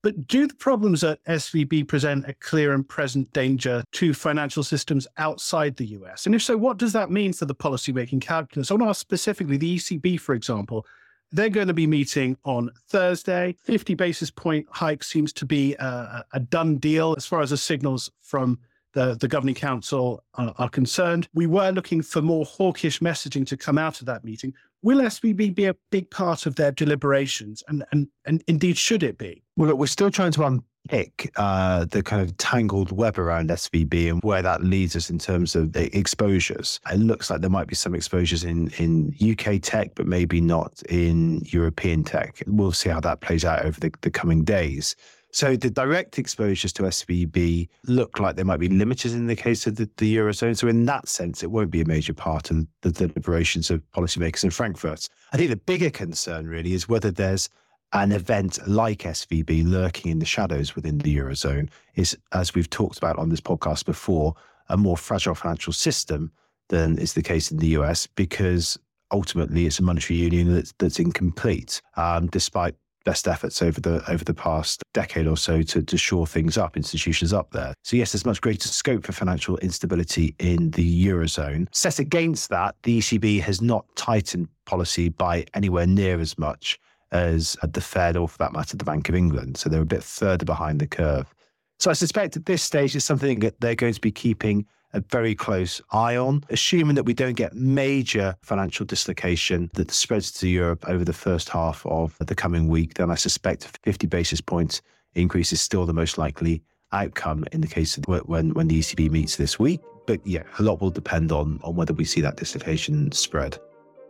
But 0.04 0.28
do 0.28 0.48
the 0.48 0.56
problems 0.56 1.04
at 1.04 1.24
SVB 1.26 1.88
present 1.88 2.28
a 2.28 2.34
clear 2.36 2.74
and 2.74 2.88
present 2.88 3.32
danger 3.34 3.84
to 3.94 4.14
financial 4.14 4.64
systems 4.64 5.08
outside 5.18 5.76
the 5.76 5.88
US? 5.88 6.26
And 6.26 6.36
if 6.36 6.44
so, 6.44 6.56
what 6.56 6.78
does 6.78 6.94
that 6.94 7.12
mean 7.12 7.34
for 7.34 7.46
the 7.46 7.56
policymaking 7.56 8.22
calculus? 8.22 8.70
I 8.70 8.76
want 8.76 8.84
to 8.84 8.90
ask 8.90 9.02
specifically 9.02 9.58
the 9.58 9.78
ECB, 9.78 10.20
for 10.20 10.36
example. 10.36 10.86
They're 11.32 11.50
going 11.50 11.68
to 11.68 11.74
be 11.74 11.88
meeting 11.88 12.38
on 12.46 12.72
Thursday. 12.88 13.56
50 13.64 13.96
basis 13.96 14.32
point 14.32 14.66
hike 14.72 15.04
seems 15.04 15.34
to 15.34 15.46
be 15.46 15.74
a, 15.76 16.24
a 16.32 16.40
done 16.40 16.78
deal 16.78 17.16
as 17.18 17.26
far 17.26 17.42
as 17.42 17.50
the 17.50 17.58
signals 17.58 18.10
from 18.22 18.60
the, 18.94 19.16
the 19.16 19.28
governing 19.28 19.56
council 19.56 20.24
are, 20.36 20.54
are, 20.58 20.70
concerned. 20.70 21.28
We 21.34 21.46
were 21.46 21.72
looking 21.72 22.02
for 22.02 22.22
more 22.22 22.46
hawkish 22.46 23.00
messaging 23.00 23.46
to 23.48 23.58
come 23.58 23.78
out 23.78 24.00
of 24.00 24.08
that 24.08 24.24
meeting. 24.24 24.54
Will 24.84 25.00
SVB 25.00 25.56
be 25.56 25.66
a 25.66 25.76
big 25.92 26.10
part 26.12 26.46
of 26.46 26.56
their 26.56 26.72
deliberations? 26.72 27.64
And, 27.68 27.84
and, 27.92 28.08
and 28.26 28.44
indeed, 28.48 28.78
should 28.78 29.04
it 29.04 29.18
be? 29.18 29.44
Well, 29.56 29.70
look, 29.70 29.80
we're 29.80 29.88
still 29.88 30.12
trying 30.12 30.32
to 30.34 30.44
unpick 30.44 31.32
uh, 31.36 31.86
the 31.86 32.04
kind 32.04 32.22
of 32.22 32.38
tangled 32.38 32.92
web 32.92 33.18
around 33.18 33.50
SVB 33.50 34.10
and 34.10 34.22
where 34.22 34.42
that 34.42 34.64
leads 34.64 34.96
us 34.96 35.10
in 35.10 35.18
terms 35.18 35.56
of 35.56 35.74
the 35.74 35.96
exposures. 35.98 36.80
It 36.92 37.00
looks 37.00 37.30
like 37.30 37.42
there 37.42 37.50
might 37.50 37.68
be 37.68 37.76
some 37.76 37.96
exposures 37.96 38.44
in, 38.44 38.70
in 38.78 39.16
UK 39.22 39.62
tech, 39.62 39.96
but 39.96 40.06
maybe 40.06 40.42
not 40.42 40.82
in 40.90 41.42
European 41.46 42.04
tech. 42.04 42.44
We'll 42.46 42.72
see 42.72 42.90
how 42.90 43.00
that 43.02 43.22
plays 43.22 43.44
out 43.44 43.66
over 43.66 43.80
the, 43.80 43.92
the 44.02 44.12
coming 44.12 44.44
days. 44.44 44.96
So 45.38 45.56
the 45.56 45.70
direct 45.70 46.18
exposures 46.18 46.74
to 46.74 46.82
SVB 46.82 47.70
look 47.86 48.20
like 48.20 48.38
they 48.38 48.44
might 48.44 48.60
be 48.60 48.70
limited 48.70 49.12
in 49.12 49.28
the 49.28 49.36
case 49.36 49.68
of 49.68 49.76
the, 49.76 49.88
the, 49.98 50.18
Eurozone. 50.18 50.58
So 50.58 50.68
in 50.68 50.86
that 50.86 51.08
sense, 51.08 51.44
it 51.44 51.52
won't 51.52 51.70
be 51.70 51.80
a 51.80 51.86
major 51.86 52.16
part 52.16 52.50
of 52.50 52.66
the 52.82 52.92
deliberations 52.92 53.70
of 53.70 53.84
policymakers 53.96 54.44
in 54.44 54.50
Frankfurt. 54.50 55.08
I 55.34 55.38
think 55.38 55.52
the 55.52 55.56
bigger 55.56 55.92
concern 55.92 56.48
really 56.48 56.74
is 56.74 56.90
whether 56.90 57.12
there's 57.12 57.50
an 57.94 58.14
event 58.14 58.58
like 58.68 59.04
SVB 59.04 59.64
lurking 59.64 60.10
in 60.10 60.18
the 60.18 60.26
shadows 60.26 60.76
within 60.76 60.98
the 60.98 61.16
Eurozone 61.16 61.70
is, 61.94 62.18
as 62.32 62.56
we've 62.56 62.72
talked 62.72 62.98
about 62.98 63.20
on 63.20 63.30
this 63.30 63.40
podcast 63.40 63.86
before, 63.86 64.34
a 64.70 64.76
more 64.76 64.98
fragile 64.98 65.36
financial 65.36 65.72
system 65.72 66.32
than 66.70 66.98
is 66.98 67.14
the 67.14 67.22
case 67.22 67.52
in 67.52 67.60
the 67.60 67.78
US 67.78 68.08
because 68.08 68.76
ultimately 69.12 69.68
it's 69.68 69.78
a 69.78 69.84
monetary 69.84 70.18
union 70.18 70.52
that's, 70.52 70.74
that's 70.80 70.98
incomplete, 70.98 71.80
um, 71.96 72.26
despite 72.26 72.74
best 73.08 73.26
efforts 73.26 73.62
over 73.62 73.80
the 73.80 74.04
over 74.12 74.26
the 74.26 74.34
past 74.34 74.84
decade 74.94 75.28
or 75.28 75.38
so 75.38 75.62
to, 75.62 75.82
to 75.82 75.98
shore 75.98 76.28
things 76.28 76.58
up, 76.58 76.76
institutions 76.76 77.32
up 77.32 77.50
there. 77.52 77.74
So 77.86 77.96
yes, 77.96 78.12
there's 78.12 78.26
much 78.26 78.42
greater 78.42 78.68
scope 78.68 79.06
for 79.06 79.14
financial 79.14 79.58
instability 79.60 80.36
in 80.40 80.72
the 80.72 81.06
eurozone. 81.06 81.74
Set 81.74 82.00
against 82.00 82.50
that, 82.50 82.76
the 82.84 83.00
ECB 83.00 83.40
has 83.40 83.62
not 83.62 83.86
tightened 83.96 84.50
policy 84.66 85.08
by 85.08 85.46
anywhere 85.54 85.88
near 85.88 86.20
as 86.20 86.38
much 86.38 86.78
as 87.14 87.56
uh, 87.64 87.68
the 87.72 87.80
Fed 87.80 88.18
or, 88.18 88.28
for 88.28 88.40
that 88.40 88.52
matter, 88.52 88.76
the 88.76 88.84
Bank 88.84 89.08
of 89.08 89.16
England. 89.16 89.56
So 89.56 89.70
they're 89.70 89.82
a 89.82 89.86
bit 89.86 90.04
further 90.04 90.44
behind 90.44 90.82
the 90.82 90.88
curve. 90.88 91.34
So 91.80 91.90
I 91.90 91.94
suspect 91.94 92.36
at 92.36 92.46
this 92.46 92.62
stage 92.62 92.94
it's 92.94 93.06
something 93.06 93.40
that 93.40 93.62
they're 93.62 93.76
going 93.76 93.94
to 93.94 94.02
be 94.02 94.12
keeping 94.12 94.66
a 94.98 95.04
very 95.10 95.36
close 95.36 95.82
eye 95.92 96.18
on, 96.18 96.44
assuming 96.50 96.96
that 96.96 97.04
we 97.04 97.14
don't 97.14 97.36
get 97.36 97.54
major 97.54 98.36
financial 98.42 98.86
dislocation 98.86 99.70
that 99.76 99.92
spreads 99.92 100.32
to 100.32 100.50
Europe 100.50 100.84
over 100.90 101.06
the 101.06 101.14
first 101.14 101.50
half 101.50 101.86
of 101.86 102.18
the 102.20 102.36
coming 102.36 102.68
week, 102.68 102.96
then 102.96 103.12
I 103.12 103.16
suspect 103.16 103.66
a 103.66 103.70
50 103.84 104.08
basis 104.08 104.42
points 104.42 104.82
increase 105.16 105.54
is 105.54 105.62
still 105.62 105.86
the 105.86 105.94
most 105.94 106.18
likely 106.18 106.64
outcome 106.92 107.46
in 107.52 107.62
the 107.62 107.68
case 107.68 107.98
of 107.98 108.06
when, 108.08 108.54
when 108.54 108.68
the 108.68 108.80
ECB 108.80 109.10
meets 109.12 109.36
this 109.36 109.60
week. 109.60 109.80
But 110.06 110.26
yeah, 110.26 110.44
a 110.58 110.64
lot 110.64 110.82
will 110.82 110.90
depend 110.90 111.32
on, 111.32 111.60
on 111.64 111.76
whether 111.76 111.94
we 111.94 112.06
see 112.06 112.22
that 112.22 112.38
dislocation 112.38 113.12
spread. 113.12 113.58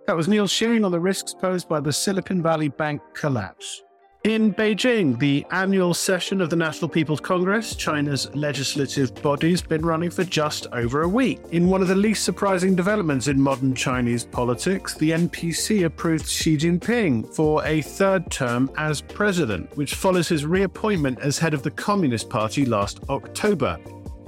That 0.06 0.16
was 0.16 0.28
Neil 0.28 0.48
Shearing 0.48 0.86
on 0.86 0.92
the 0.92 1.00
risks 1.00 1.34
posed 1.34 1.68
by 1.68 1.82
the 1.82 1.92
Silicon 1.92 2.42
Valley 2.42 2.70
Bank 2.70 3.02
collapse. 3.14 3.84
In 4.24 4.54
Beijing, 4.54 5.18
the 5.20 5.46
annual 5.52 5.94
session 5.94 6.42
of 6.42 6.50
the 6.50 6.56
National 6.56 6.90
People's 6.90 7.22
Congress, 7.22 7.76
China's 7.76 8.34
legislative 8.36 9.14
body, 9.22 9.52
has 9.52 9.62
been 9.62 9.86
running 9.86 10.10
for 10.10 10.26
just 10.26 10.68
over 10.74 11.04
a 11.04 11.08
week. 11.08 11.40
In 11.52 11.68
one 11.68 11.82
of 11.82 11.88
the 11.88 11.96
least 11.96 12.26
surprising 12.26 12.76
developments 12.76 13.28
in 13.28 13.40
modern 13.40 13.74
Chinese 13.74 14.26
politics, 14.26 14.96
the 14.96 15.12
NPC 15.12 15.86
approved 15.86 16.28
Xi 16.28 16.58
Jinping 16.58 17.34
for 17.34 17.64
a 17.66 17.82
third 17.82 18.30
term 18.30 18.70
as 18.76 19.00
president, 19.00 19.76
which 19.78 19.96
follows 19.96 20.28
his 20.28 20.46
reappointment 20.46 21.20
as 21.20 21.40
head 21.40 21.54
of 21.54 21.64
the 21.64 21.72
Communist 21.72 22.30
Party 22.30 22.66
last 22.66 23.00
October. 23.10 23.80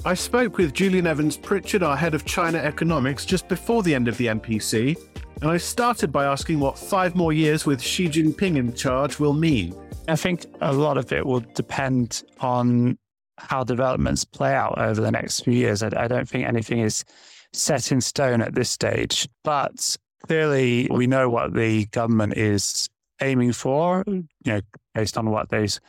I 0.05 0.13
spoke 0.13 0.57
with 0.57 0.73
Julian 0.73 1.07
Evans 1.07 1.35
Pritchard, 1.35 1.83
our 1.83 1.97
head 1.97 2.13
of 2.13 2.23
China 2.23 2.57
economics, 2.57 3.25
just 3.25 3.49
before 3.49 3.83
the 3.83 3.93
end 3.93 4.07
of 4.07 4.15
the 4.15 4.27
NPC, 4.27 4.97
and 5.41 5.51
I 5.51 5.57
started 5.57 6.11
by 6.11 6.25
asking 6.25 6.59
what 6.59 6.77
five 6.77 7.15
more 7.15 7.31
years 7.31 7.65
with 7.65 7.81
Xi 7.81 8.09
Jinping 8.09 8.57
in 8.57 8.73
charge 8.73 9.19
will 9.19 9.33
mean. 9.33 9.75
I 10.07 10.15
think 10.15 10.45
a 10.61 10.73
lot 10.73 10.97
of 10.97 11.11
it 11.13 11.25
will 11.25 11.43
depend 11.55 12.23
on 12.39 12.97
how 13.37 13.63
developments 13.63 14.25
play 14.25 14.53
out 14.53 14.77
over 14.77 14.99
the 14.99 15.11
next 15.11 15.41
few 15.41 15.53
years. 15.53 15.81
I, 15.81 15.91
I 15.95 16.07
don't 16.07 16.27
think 16.27 16.45
anything 16.45 16.79
is 16.79 17.05
set 17.53 17.91
in 17.91 18.01
stone 18.01 18.41
at 18.41 18.53
this 18.53 18.69
stage, 18.69 19.29
but 19.43 19.95
clearly 20.27 20.87
we 20.91 21.07
know 21.07 21.29
what 21.29 21.53
the 21.53 21.85
government 21.87 22.35
is 22.35 22.89
aiming 23.21 23.53
for, 23.53 24.03
you 24.07 24.27
know, 24.45 24.61
based 24.93 25.17
on 25.17 25.29
what 25.29 25.49
they've 25.49 25.79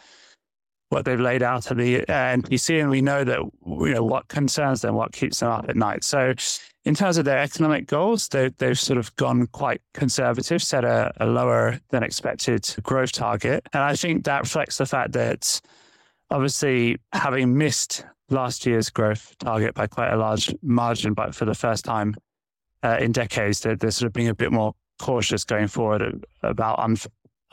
what 0.90 1.04
they've 1.04 1.20
laid 1.20 1.42
out 1.42 1.70
at 1.70 1.76
the 1.76 2.02
NPC, 2.02 2.80
and 2.80 2.90
we 2.90 3.00
know 3.00 3.24
that 3.24 3.38
you 3.38 3.94
know 3.94 4.04
what 4.04 4.28
concerns 4.28 4.82
them, 4.82 4.94
what 4.94 5.12
keeps 5.12 5.40
them 5.40 5.50
up 5.50 5.66
at 5.68 5.76
night. 5.76 6.04
So 6.04 6.34
in 6.84 6.94
terms 6.94 7.16
of 7.16 7.24
their 7.24 7.38
economic 7.38 7.86
goals, 7.86 8.28
they, 8.28 8.50
have 8.60 8.78
sort 8.78 8.98
of 8.98 9.14
gone 9.16 9.46
quite 9.48 9.80
conservative, 9.94 10.62
set 10.62 10.84
a, 10.84 11.12
a, 11.18 11.26
lower 11.26 11.78
than 11.90 12.02
expected 12.02 12.74
growth 12.82 13.12
target. 13.12 13.66
And 13.72 13.82
I 13.82 13.94
think 13.94 14.24
that 14.24 14.42
reflects 14.42 14.78
the 14.78 14.86
fact 14.86 15.12
that 15.12 15.60
obviously 16.30 16.96
having 17.12 17.56
missed 17.56 18.04
last 18.30 18.64
year's 18.64 18.88
growth 18.90 19.34
target 19.38 19.74
by 19.74 19.86
quite 19.86 20.12
a 20.12 20.16
large 20.16 20.54
margin, 20.62 21.14
but 21.14 21.34
for 21.34 21.44
the 21.44 21.54
first 21.54 21.84
time 21.84 22.16
uh, 22.82 22.96
in 22.98 23.12
decades, 23.12 23.60
they're, 23.60 23.76
they're, 23.76 23.90
sort 23.90 24.06
of 24.06 24.12
being 24.12 24.28
a 24.28 24.34
bit 24.34 24.50
more 24.50 24.74
cautious 24.98 25.44
going 25.44 25.68
forward 25.68 26.24
about 26.42 26.78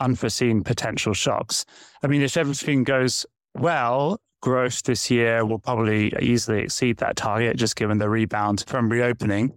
unforeseen 0.00 0.62
potential 0.62 1.14
shocks. 1.14 1.64
I 2.02 2.06
mean, 2.06 2.22
if 2.22 2.36
everything 2.36 2.84
goes 2.84 3.26
well, 3.54 4.20
growth 4.40 4.82
this 4.84 5.10
year 5.10 5.44
will 5.44 5.58
probably 5.58 6.12
easily 6.20 6.62
exceed 6.62 6.98
that 6.98 7.16
target, 7.16 7.56
just 7.56 7.76
given 7.76 7.98
the 7.98 8.08
rebound 8.08 8.64
from 8.66 8.88
reopening. 8.88 9.52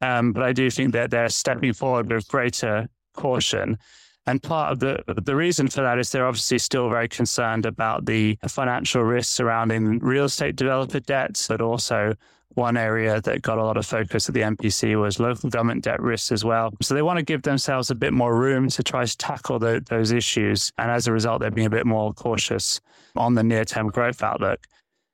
Um, 0.00 0.32
but 0.32 0.42
I 0.42 0.52
do 0.52 0.70
think 0.70 0.92
that 0.92 1.10
they're 1.10 1.28
stepping 1.28 1.72
forward 1.72 2.12
with 2.12 2.28
greater 2.28 2.88
caution. 3.14 3.78
And 4.26 4.42
part 4.42 4.72
of 4.72 4.80
the 4.80 5.02
the 5.22 5.34
reason 5.34 5.68
for 5.68 5.80
that 5.80 5.98
is 5.98 6.12
they're 6.12 6.26
obviously 6.26 6.58
still 6.58 6.90
very 6.90 7.08
concerned 7.08 7.64
about 7.64 8.04
the 8.04 8.38
financial 8.46 9.02
risks 9.02 9.32
surrounding 9.32 10.00
real 10.00 10.26
estate 10.26 10.54
developer 10.54 11.00
debts, 11.00 11.48
but 11.48 11.62
also 11.62 12.14
one 12.54 12.76
area 12.76 13.20
that 13.20 13.42
got 13.42 13.58
a 13.58 13.64
lot 13.64 13.76
of 13.76 13.86
focus 13.86 14.28
at 14.28 14.34
the 14.34 14.40
NPC 14.40 15.00
was 15.00 15.20
local 15.20 15.50
government 15.50 15.84
debt 15.84 16.00
risks 16.00 16.32
as 16.32 16.44
well. 16.44 16.72
So 16.82 16.94
they 16.94 17.02
want 17.02 17.18
to 17.18 17.24
give 17.24 17.42
themselves 17.42 17.90
a 17.90 17.94
bit 17.94 18.12
more 18.12 18.36
room 18.36 18.68
to 18.70 18.82
try 18.82 19.04
to 19.04 19.16
tackle 19.16 19.58
the, 19.58 19.84
those 19.88 20.10
issues. 20.10 20.72
And 20.78 20.90
as 20.90 21.06
a 21.06 21.12
result, 21.12 21.40
they're 21.40 21.50
being 21.50 21.66
a 21.66 21.70
bit 21.70 21.86
more 21.86 22.12
cautious 22.12 22.80
on 23.16 23.34
the 23.34 23.42
near 23.42 23.64
term 23.64 23.88
growth 23.88 24.22
outlook. 24.22 24.66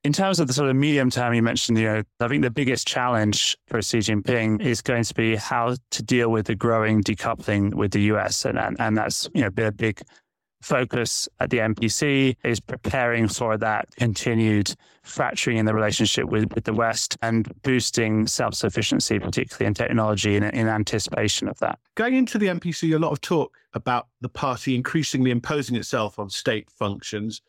In 0.04 0.12
terms 0.12 0.38
of 0.38 0.46
the 0.46 0.52
sort 0.52 0.68
of 0.68 0.76
medium 0.76 1.10
term, 1.10 1.32
you 1.32 1.42
mentioned, 1.42 1.78
you 1.78 1.84
know, 1.84 2.02
I 2.20 2.28
think 2.28 2.42
the 2.42 2.50
biggest 2.50 2.86
challenge 2.86 3.56
for 3.68 3.80
Xi 3.80 3.98
Jinping 3.98 4.60
is 4.60 4.82
going 4.82 5.02
to 5.02 5.14
be 5.14 5.34
how 5.34 5.76
to 5.92 6.02
deal 6.02 6.30
with 6.30 6.46
the 6.46 6.54
growing 6.54 7.02
decoupling 7.02 7.72
with 7.72 7.92
the 7.92 8.02
US. 8.12 8.44
And, 8.44 8.58
and, 8.58 8.76
and 8.78 8.98
that's, 8.98 9.30
you 9.34 9.40
know, 9.40 9.50
been 9.50 9.66
a 9.66 9.72
big 9.72 10.02
focus 10.64 11.28
at 11.40 11.50
the 11.50 11.58
NPC 11.58 12.36
is 12.42 12.58
preparing 12.58 13.28
for 13.28 13.56
that 13.58 13.94
continued 13.96 14.74
fracturing 15.02 15.58
in 15.58 15.66
the 15.66 15.74
relationship 15.74 16.24
with, 16.26 16.52
with 16.54 16.64
the 16.64 16.72
West 16.72 17.18
and 17.20 17.52
boosting 17.62 18.26
self 18.26 18.54
sufficiency, 18.54 19.18
particularly 19.18 19.66
in 19.66 19.74
technology, 19.74 20.36
in, 20.36 20.42
in 20.42 20.66
anticipation 20.66 21.48
of 21.48 21.58
that. 21.58 21.78
Going 21.96 22.14
into 22.14 22.38
the 22.38 22.46
NPC, 22.46 22.94
a 22.94 22.98
lot 22.98 23.12
of 23.12 23.20
talk 23.20 23.54
about 23.74 24.08
the 24.22 24.28
party 24.28 24.74
increasingly 24.74 25.30
imposing 25.30 25.76
itself 25.76 26.18
on 26.18 26.30
state 26.30 26.70
functions. 26.70 27.42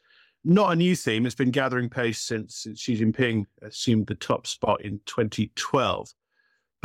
Not 0.43 0.74
a 0.74 0.75
new 0.75 0.95
theme. 0.95 1.25
It's 1.25 1.34
been 1.34 1.51
gathering 1.51 1.89
pace 1.89 2.19
since, 2.19 2.55
since 2.55 2.79
Xi 2.79 3.00
Jinping 3.00 3.45
assumed 3.62 4.07
the 4.07 4.15
top 4.15 4.45
spot 4.45 4.81
in 4.81 5.00
2012 5.05 6.13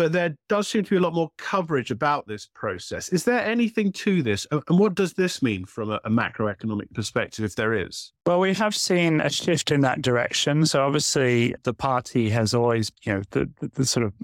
but 0.01 0.13
there 0.13 0.35
does 0.49 0.67
seem 0.67 0.83
to 0.83 0.89
be 0.89 0.97
a 0.97 1.01
lot 1.01 1.13
more 1.13 1.29
coverage 1.37 1.91
about 1.91 2.27
this 2.27 2.49
process. 2.55 3.11
Is 3.11 3.25
there 3.25 3.45
anything 3.45 3.93
to 3.93 4.23
this? 4.23 4.47
And 4.51 4.79
what 4.79 4.95
does 4.95 5.13
this 5.13 5.43
mean 5.43 5.67
from 5.67 5.91
a, 5.91 6.01
a, 6.07 6.09
macroeconomic 6.09 6.95
perspective, 6.95 7.45
if 7.45 7.55
there 7.55 7.75
is? 7.75 8.15
Well, 8.25 8.41
we 8.41 8.55
have 8.55 8.75
seen 8.75 9.21
a 9.21 9.29
shift 9.29 9.71
in 9.71 9.83
that 9.83 10.01
direction. 10.01 10.65
So 10.65 10.83
obviously, 10.87 11.55
the 11.65 11.75
party 11.75 12.31
has 12.31 12.55
always, 12.55 12.91
you 13.03 13.13
know, 13.13 13.23
the, 13.33 13.51
the, 13.61 13.69
the 13.75 13.85
sort 13.85 14.07
of 14.07 14.15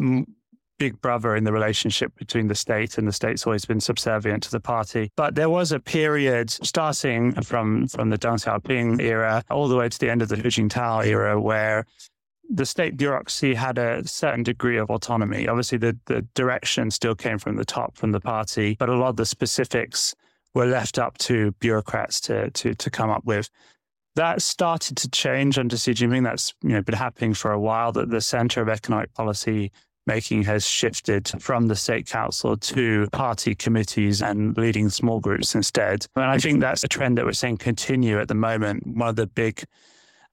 big 0.79 0.99
brother 1.03 1.37
in 1.37 1.45
the 1.45 1.53
relationship 1.53 2.17
between 2.17 2.49
the 2.49 2.55
state 2.55 2.97
and 2.97 3.07
the 3.07 3.13
state's 3.13 3.47
always 3.47 3.67
been 3.67 3.81
subservient 3.81 4.45
to 4.45 4.51
the 4.51 4.61
party. 4.61 5.11
But 5.15 5.35
there 5.35 5.51
was 5.51 5.73
a 5.73 5.81
period 5.81 6.49
starting 6.49 7.33
from 7.43 7.87
from 7.89 8.09
the 8.09 8.17
Deng 8.17 8.43
Xiaoping 8.43 9.03
era 9.03 9.43
all 9.51 9.69
the 9.69 9.77
way 9.77 9.91
to 9.91 9.99
the 9.99 10.09
end 10.09 10.23
of 10.23 10.29
the 10.29 10.37
Hu 10.37 10.49
Jintao 10.49 11.05
era 11.05 11.39
where 11.39 11.85
the 12.51 12.67
state 12.67 12.97
bureaucracy 12.97 13.55
had 13.55 13.79
a 13.79 14.07
certain 14.07 14.43
degree 14.43 14.77
of 14.77 14.91
autonomy. 14.91 15.49
Obviously, 15.49 15.79
the, 15.79 15.97
the 16.07 16.23
direction 16.35 16.91
still 16.91 17.15
came 17.15 17.39
from 17.39 17.57
the 17.57 17.65
top, 17.65 17.97
from 17.97 18.13
the 18.13 18.21
party, 18.21 18.77
but 18.79 18.89
a 18.89 18.97
lot 18.97 19.09
of 19.09 19.17
the 19.17 19.27
specifics 19.27 20.15
were 20.55 20.67
left 20.67 20.99
up 20.99 21.19
to 21.19 21.53
bureaucrats 21.61 22.21
to, 22.23 22.51
to, 22.51 22.75
to 22.75 22.91
come 22.91 23.11
up 23.11 23.25
with. 23.25 23.51
That 24.15 24.41
started 24.41 24.97
to 24.99 25.11
change 25.11 25.59
under 25.59 25.77
Xi 25.77 25.93
Jinping. 25.93 26.25
That's 26.25 26.55
you 26.63 26.71
know 26.71 26.83
been 26.83 26.95
happening 26.95 27.35
for 27.35 27.53
a 27.53 27.61
while. 27.61 27.93
That 27.93 28.09
the 28.09 28.23
center 28.23 28.63
of 28.63 28.69
economic 28.71 29.13
policy 29.13 29.71
making 30.07 30.45
has 30.45 30.67
shifted 30.67 31.31
from 31.41 31.67
the 31.67 31.77
state 31.77 32.07
council 32.07 32.57
to 32.57 33.09
party 33.13 33.55
committees 33.55 34.23
and 34.23 34.57
leading 34.57 34.89
small 34.89 35.21
groups 35.21 35.55
instead. 35.55 36.07
And 36.15 36.25
I 36.25 36.39
think 36.39 36.61
that's 36.61 36.85
a 36.85 36.89
trend 36.89 37.19
that 37.19 37.25
we're 37.25 37.33
seeing 37.33 37.57
continue 37.57 38.19
at 38.19 38.29
the 38.29 38.35
moment. 38.35 38.87
One 38.87 39.09
of 39.09 39.17
the 39.17 39.27
big 39.27 39.65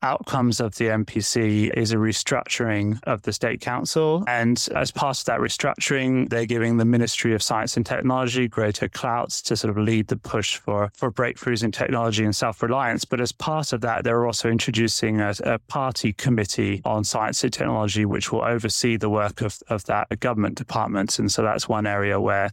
outcomes 0.04 0.60
of 0.60 0.76
the 0.76 0.86
NPC 0.86 1.74
is 1.76 1.92
a 1.92 1.96
restructuring 1.96 3.00
of 3.04 3.22
the 3.24 3.34
State 3.34 3.62
Council. 3.62 4.24
And 4.28 4.68
as 4.76 4.92
part 4.92 5.18
of 5.20 5.26
that 5.26 5.40
restructuring, 5.40 6.30
they're 6.30 6.46
giving 6.46 6.78
the 6.78 6.86
Ministry 6.86 7.34
of 7.34 7.42
Science 7.42 7.78
and 7.78 7.86
Technology 7.86 8.48
greater 8.48 8.90
clouts 8.90 9.42
to 9.44 9.56
sort 9.56 9.72
of 9.72 9.78
lead 9.78 10.08
the 10.08 10.18
push 10.18 10.58
for, 10.58 10.92
for 10.94 11.12
breakthroughs 11.12 11.64
in 11.64 11.72
technology 11.72 12.24
and 12.24 12.36
self 12.36 12.62
reliance. 12.62 13.06
But 13.06 13.22
as 13.22 13.32
part 13.32 13.74
of 13.74 13.82
that, 13.82 14.04
they're 14.04 14.26
also 14.26 14.50
introducing 14.50 15.22
a, 15.22 15.34
a, 15.44 15.60
party 15.60 16.14
committee 16.14 16.82
on 16.84 17.04
science 17.04 17.44
and 17.44 17.54
technology, 17.54 18.06
which 18.06 18.32
will 18.32 18.44
oversee 18.44 18.98
the 18.98 19.10
work 19.10 19.42
of, 19.42 19.64
of 19.70 19.86
that 19.86 20.20
government 20.20 20.58
department. 20.58 21.18
And 21.18 21.32
so 21.32 21.42
that's 21.42 21.70
one 21.70 21.88
area 21.88 22.20
where 22.20 22.52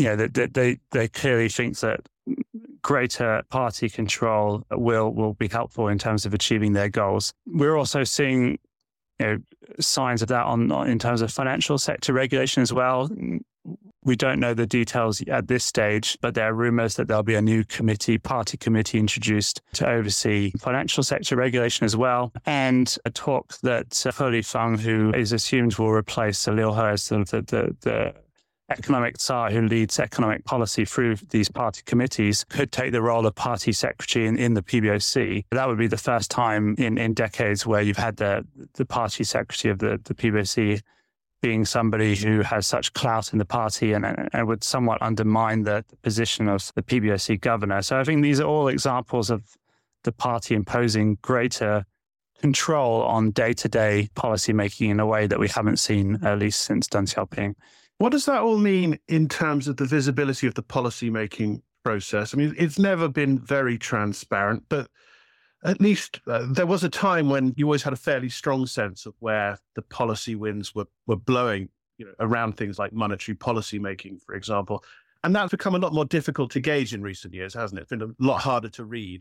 you 0.00 0.06
know, 0.06 0.16
they, 0.16 0.46
they, 0.46 0.78
they 0.92 1.08
clearly 1.08 1.50
think 1.50 1.78
that 1.80 2.00
greater 2.80 3.42
party 3.50 3.90
control 3.90 4.64
will 4.70 5.12
will 5.12 5.34
be 5.34 5.46
helpful 5.48 5.88
in 5.88 5.98
terms 5.98 6.24
of 6.24 6.32
achieving 6.32 6.72
their 6.72 6.88
goals. 6.88 7.34
We're 7.46 7.76
also 7.76 8.04
seeing 8.04 8.58
you 9.18 9.26
know, 9.26 9.38
signs 9.78 10.22
of 10.22 10.28
that 10.28 10.46
on, 10.46 10.72
in 10.88 10.98
terms 10.98 11.20
of 11.20 11.30
financial 11.30 11.76
sector 11.76 12.14
regulation 12.14 12.62
as 12.62 12.72
well. 12.72 13.10
We 14.02 14.16
don't 14.16 14.40
know 14.40 14.54
the 14.54 14.66
details 14.66 15.22
at 15.28 15.48
this 15.48 15.62
stage, 15.62 16.16
but 16.22 16.34
there 16.34 16.48
are 16.48 16.54
rumors 16.54 16.94
that 16.94 17.06
there'll 17.06 17.22
be 17.22 17.34
a 17.34 17.42
new 17.42 17.64
committee, 17.64 18.16
party 18.16 18.56
committee 18.56 18.98
introduced 18.98 19.60
to 19.74 19.86
oversee 19.86 20.52
financial 20.58 21.02
sector 21.02 21.36
regulation 21.36 21.84
as 21.84 21.94
well. 21.94 22.32
And 22.46 22.96
a 23.04 23.10
talk 23.10 23.58
that 23.58 24.06
uh, 24.06 24.12
He 24.12 24.40
Lifeng, 24.40 24.80
who 24.80 25.12
is 25.12 25.32
assumed 25.32 25.76
will 25.76 25.90
replace 25.90 26.46
Liu 26.48 26.72
He 26.72 26.80
as 26.80 27.08
the, 27.08 27.18
the, 27.18 27.76
the 27.82 28.14
economic 28.70 29.20
czar 29.20 29.50
who 29.50 29.62
leads 29.62 29.98
economic 29.98 30.44
policy 30.44 30.84
through 30.84 31.16
these 31.30 31.50
party 31.50 31.82
committees 31.84 32.44
could 32.44 32.72
take 32.72 32.92
the 32.92 33.02
role 33.02 33.26
of 33.26 33.34
party 33.34 33.72
secretary 33.72 34.26
in, 34.26 34.36
in 34.36 34.54
the 34.54 34.62
PBOC. 34.62 35.44
That 35.50 35.68
would 35.68 35.78
be 35.78 35.86
the 35.86 35.96
first 35.96 36.30
time 36.30 36.74
in, 36.78 36.98
in 36.98 37.14
decades 37.14 37.66
where 37.66 37.82
you've 37.82 37.96
had 37.96 38.16
the, 38.16 38.46
the 38.74 38.86
party 38.86 39.24
secretary 39.24 39.72
of 39.72 39.78
the, 39.78 40.00
the 40.04 40.14
PBOC 40.14 40.80
being 41.42 41.64
somebody 41.64 42.14
who 42.14 42.40
has 42.40 42.66
such 42.66 42.92
clout 42.92 43.32
in 43.32 43.38
the 43.38 43.44
party 43.44 43.92
and, 43.92 44.04
and 44.32 44.46
would 44.46 44.62
somewhat 44.62 45.00
undermine 45.00 45.62
the, 45.62 45.84
position 46.02 46.48
of 46.48 46.70
the 46.74 46.82
PBOC 46.82 47.40
governor. 47.40 47.82
So 47.82 47.98
I 47.98 48.04
think 48.04 48.22
these 48.22 48.40
are 48.40 48.46
all 48.46 48.68
examples 48.68 49.30
of 49.30 49.56
the 50.04 50.12
party 50.12 50.54
imposing 50.54 51.18
greater 51.22 51.84
control 52.40 53.02
on 53.02 53.30
day 53.30 53.52
to 53.52 53.68
day 53.68 54.08
policy 54.14 54.52
making 54.52 54.90
in 54.90 55.00
a 55.00 55.06
way 55.06 55.26
that 55.26 55.38
we 55.38 55.48
haven't 55.48 55.78
seen, 55.78 56.18
at 56.22 56.38
least 56.38 56.62
since 56.62 56.88
Deng 56.88 57.06
Xiaoping. 57.12 57.54
What 58.00 58.12
does 58.12 58.24
that 58.24 58.40
all 58.40 58.56
mean 58.56 58.98
in 59.08 59.28
terms 59.28 59.68
of 59.68 59.76
the 59.76 59.84
visibility 59.84 60.46
of 60.46 60.54
the 60.54 60.62
policy-making 60.62 61.60
process? 61.84 62.32
I 62.32 62.38
mean, 62.38 62.54
it's 62.56 62.78
never 62.78 63.08
been 63.08 63.38
very 63.38 63.76
transparent, 63.76 64.64
but 64.70 64.88
at 65.64 65.82
least 65.82 66.18
uh, 66.26 66.46
there 66.50 66.64
was 66.64 66.82
a 66.82 66.88
time 66.88 67.28
when 67.28 67.52
you 67.58 67.66
always 67.66 67.82
had 67.82 67.92
a 67.92 67.96
fairly 67.96 68.30
strong 68.30 68.64
sense 68.64 69.04
of 69.04 69.12
where 69.18 69.58
the 69.74 69.82
policy 69.82 70.34
winds 70.34 70.74
were 70.74 70.86
were 71.06 71.16
blowing, 71.16 71.68
you 71.98 72.06
know, 72.06 72.12
around 72.20 72.56
things 72.56 72.78
like 72.78 72.94
monetary 72.94 73.36
policy 73.36 73.78
making, 73.78 74.18
for 74.24 74.34
example. 74.34 74.82
And 75.22 75.36
that's 75.36 75.50
become 75.50 75.74
a 75.74 75.78
lot 75.78 75.92
more 75.92 76.06
difficult 76.06 76.50
to 76.52 76.60
gauge 76.60 76.94
in 76.94 77.02
recent 77.02 77.34
years, 77.34 77.52
hasn't 77.52 77.80
it? 77.80 77.82
It's 77.82 77.90
been 77.90 78.00
a 78.00 78.14
lot 78.18 78.40
harder 78.40 78.70
to 78.70 78.84
read. 78.86 79.20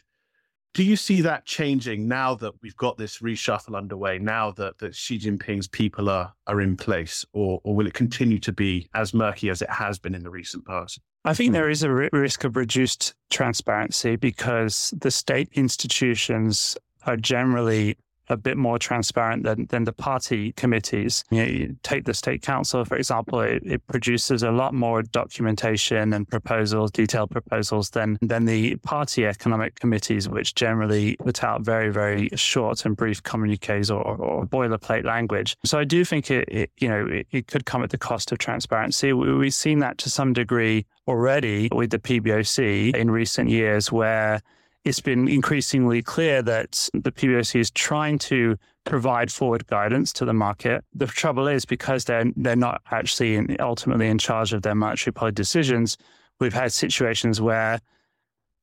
Do 0.74 0.84
you 0.84 0.96
see 0.96 1.22
that 1.22 1.46
changing 1.46 2.08
now 2.08 2.36
that 2.36 2.54
we've 2.62 2.76
got 2.78 2.98
this 2.98 3.20
reshuffle 3.20 3.76
underway, 3.76 4.20
now 4.20 4.52
that, 4.52 4.78
that 4.78 4.96
Xi 4.96 5.18
Jinping's 5.18 5.68
people 5.68 6.10
are, 6.10 6.32
are 6.46 6.62
in 6.62 6.78
place, 6.78 7.26
or, 7.34 7.60
or 7.64 7.76
will 7.76 7.88
it 7.88 7.94
continue 7.94 8.40
to 8.40 8.52
be 8.52 8.88
as 8.94 9.14
murky 9.14 9.50
as 9.50 9.62
it 9.62 9.70
has 9.70 9.98
been 9.98 10.14
in 10.14 10.24
the 10.24 10.30
recent 10.30 10.66
past? 10.66 11.00
I 11.26 11.34
think 11.34 11.50
hmm. 11.50 11.54
there 11.54 11.70
is 11.70 11.84
a 11.84 11.92
risk 11.92 12.44
of 12.44 12.56
reduced 12.56 13.16
transparency 13.30 14.16
because 14.16 14.94
the 14.98 15.12
state 15.12 15.50
institutions 15.54 16.78
are 17.06 17.18
generally 17.18 17.98
a 18.30 18.38
bit 18.38 18.58
more 18.58 18.78
transparent 18.80 19.44
than, 19.44 19.66
than 19.68 19.84
the 19.84 19.94
party 19.94 20.52
committees. 20.54 21.24
You, 21.32 21.38
know, 21.38 21.50
you 21.50 21.76
take 21.84 22.06
the 22.06 22.14
state 22.14 22.42
council, 22.42 22.86
for 22.86 22.96
example, 22.96 23.42
it, 23.42 23.64
it, 23.66 23.88
produces 23.88 24.44
a 24.44 24.52
lot 24.52 24.74
more 24.74 25.02
documentation 25.02 26.14
and 26.14 26.30
proposals, 26.30 26.92
detailed 26.92 27.32
proposals 27.32 27.90
than, 27.90 28.18
than 28.22 28.46
the 28.46 28.76
party 28.78 29.26
economic 29.26 29.80
committees, 29.80 30.30
which 30.30 30.54
generally 30.54 31.16
put 31.18 31.44
out 31.44 31.62
very, 31.62 31.90
very 31.90 32.30
short 32.36 32.86
and 32.86 32.96
brief 32.96 33.24
communiques 33.24 33.90
or, 33.90 34.02
or 34.02 34.46
boilerplate 34.46 35.06
language. 35.06 35.58
So 35.66 35.80
I 35.80 35.84
do 35.84 36.06
think 36.06 36.30
it, 36.30 36.48
it 36.50 36.72
you 36.78 36.88
know, 36.88 37.06
it, 37.08 37.28
it, 37.32 37.48
could 37.48 37.66
come 37.66 37.84
at 37.84 37.90
the 37.90 37.98
cost 37.98 38.32
of 38.32 38.38
transparency. 38.38 39.12
We, 39.12 39.34
we've 39.36 39.54
seen 39.54 39.80
that 39.80 39.98
to 40.00 40.10
some 40.10 40.34
degree 40.34 40.86
already 41.08 41.70
with 41.72 41.90
the 41.90 42.00
PBOC 42.00 42.96
in 42.96 43.10
recent 43.10 43.50
years 43.50 43.92
where 43.92 44.42
it's 44.86 45.02
been 45.02 45.28
increasingly 45.28 46.02
clear 46.02 46.42
that 46.42 46.90
the 46.94 47.12
PBOC 47.12 47.60
is 47.60 47.72
trying 47.72 48.18
to 48.20 48.58
provide 48.86 49.32
forward 49.32 49.68
guidance 49.68 50.14
to 50.14 50.26
the 50.26 50.34
market. 50.34 50.84
The 50.94 51.08
trouble 51.08 51.48
is 51.48 51.66
because 51.66 52.06
they're 52.06 52.32
they're 52.36 52.56
not 52.56 52.82
actually 52.92 53.36
in, 53.36 53.58
ultimately 53.60 54.08
in 54.08 54.18
charge 54.18 54.54
of 54.54 54.62
their 54.62 54.76
monetary 54.76 55.14
policy 55.14 55.36
decisions. 55.36 55.98
We've 56.40 56.54
had 56.54 56.72
situations 56.72 57.42
where 57.42 57.80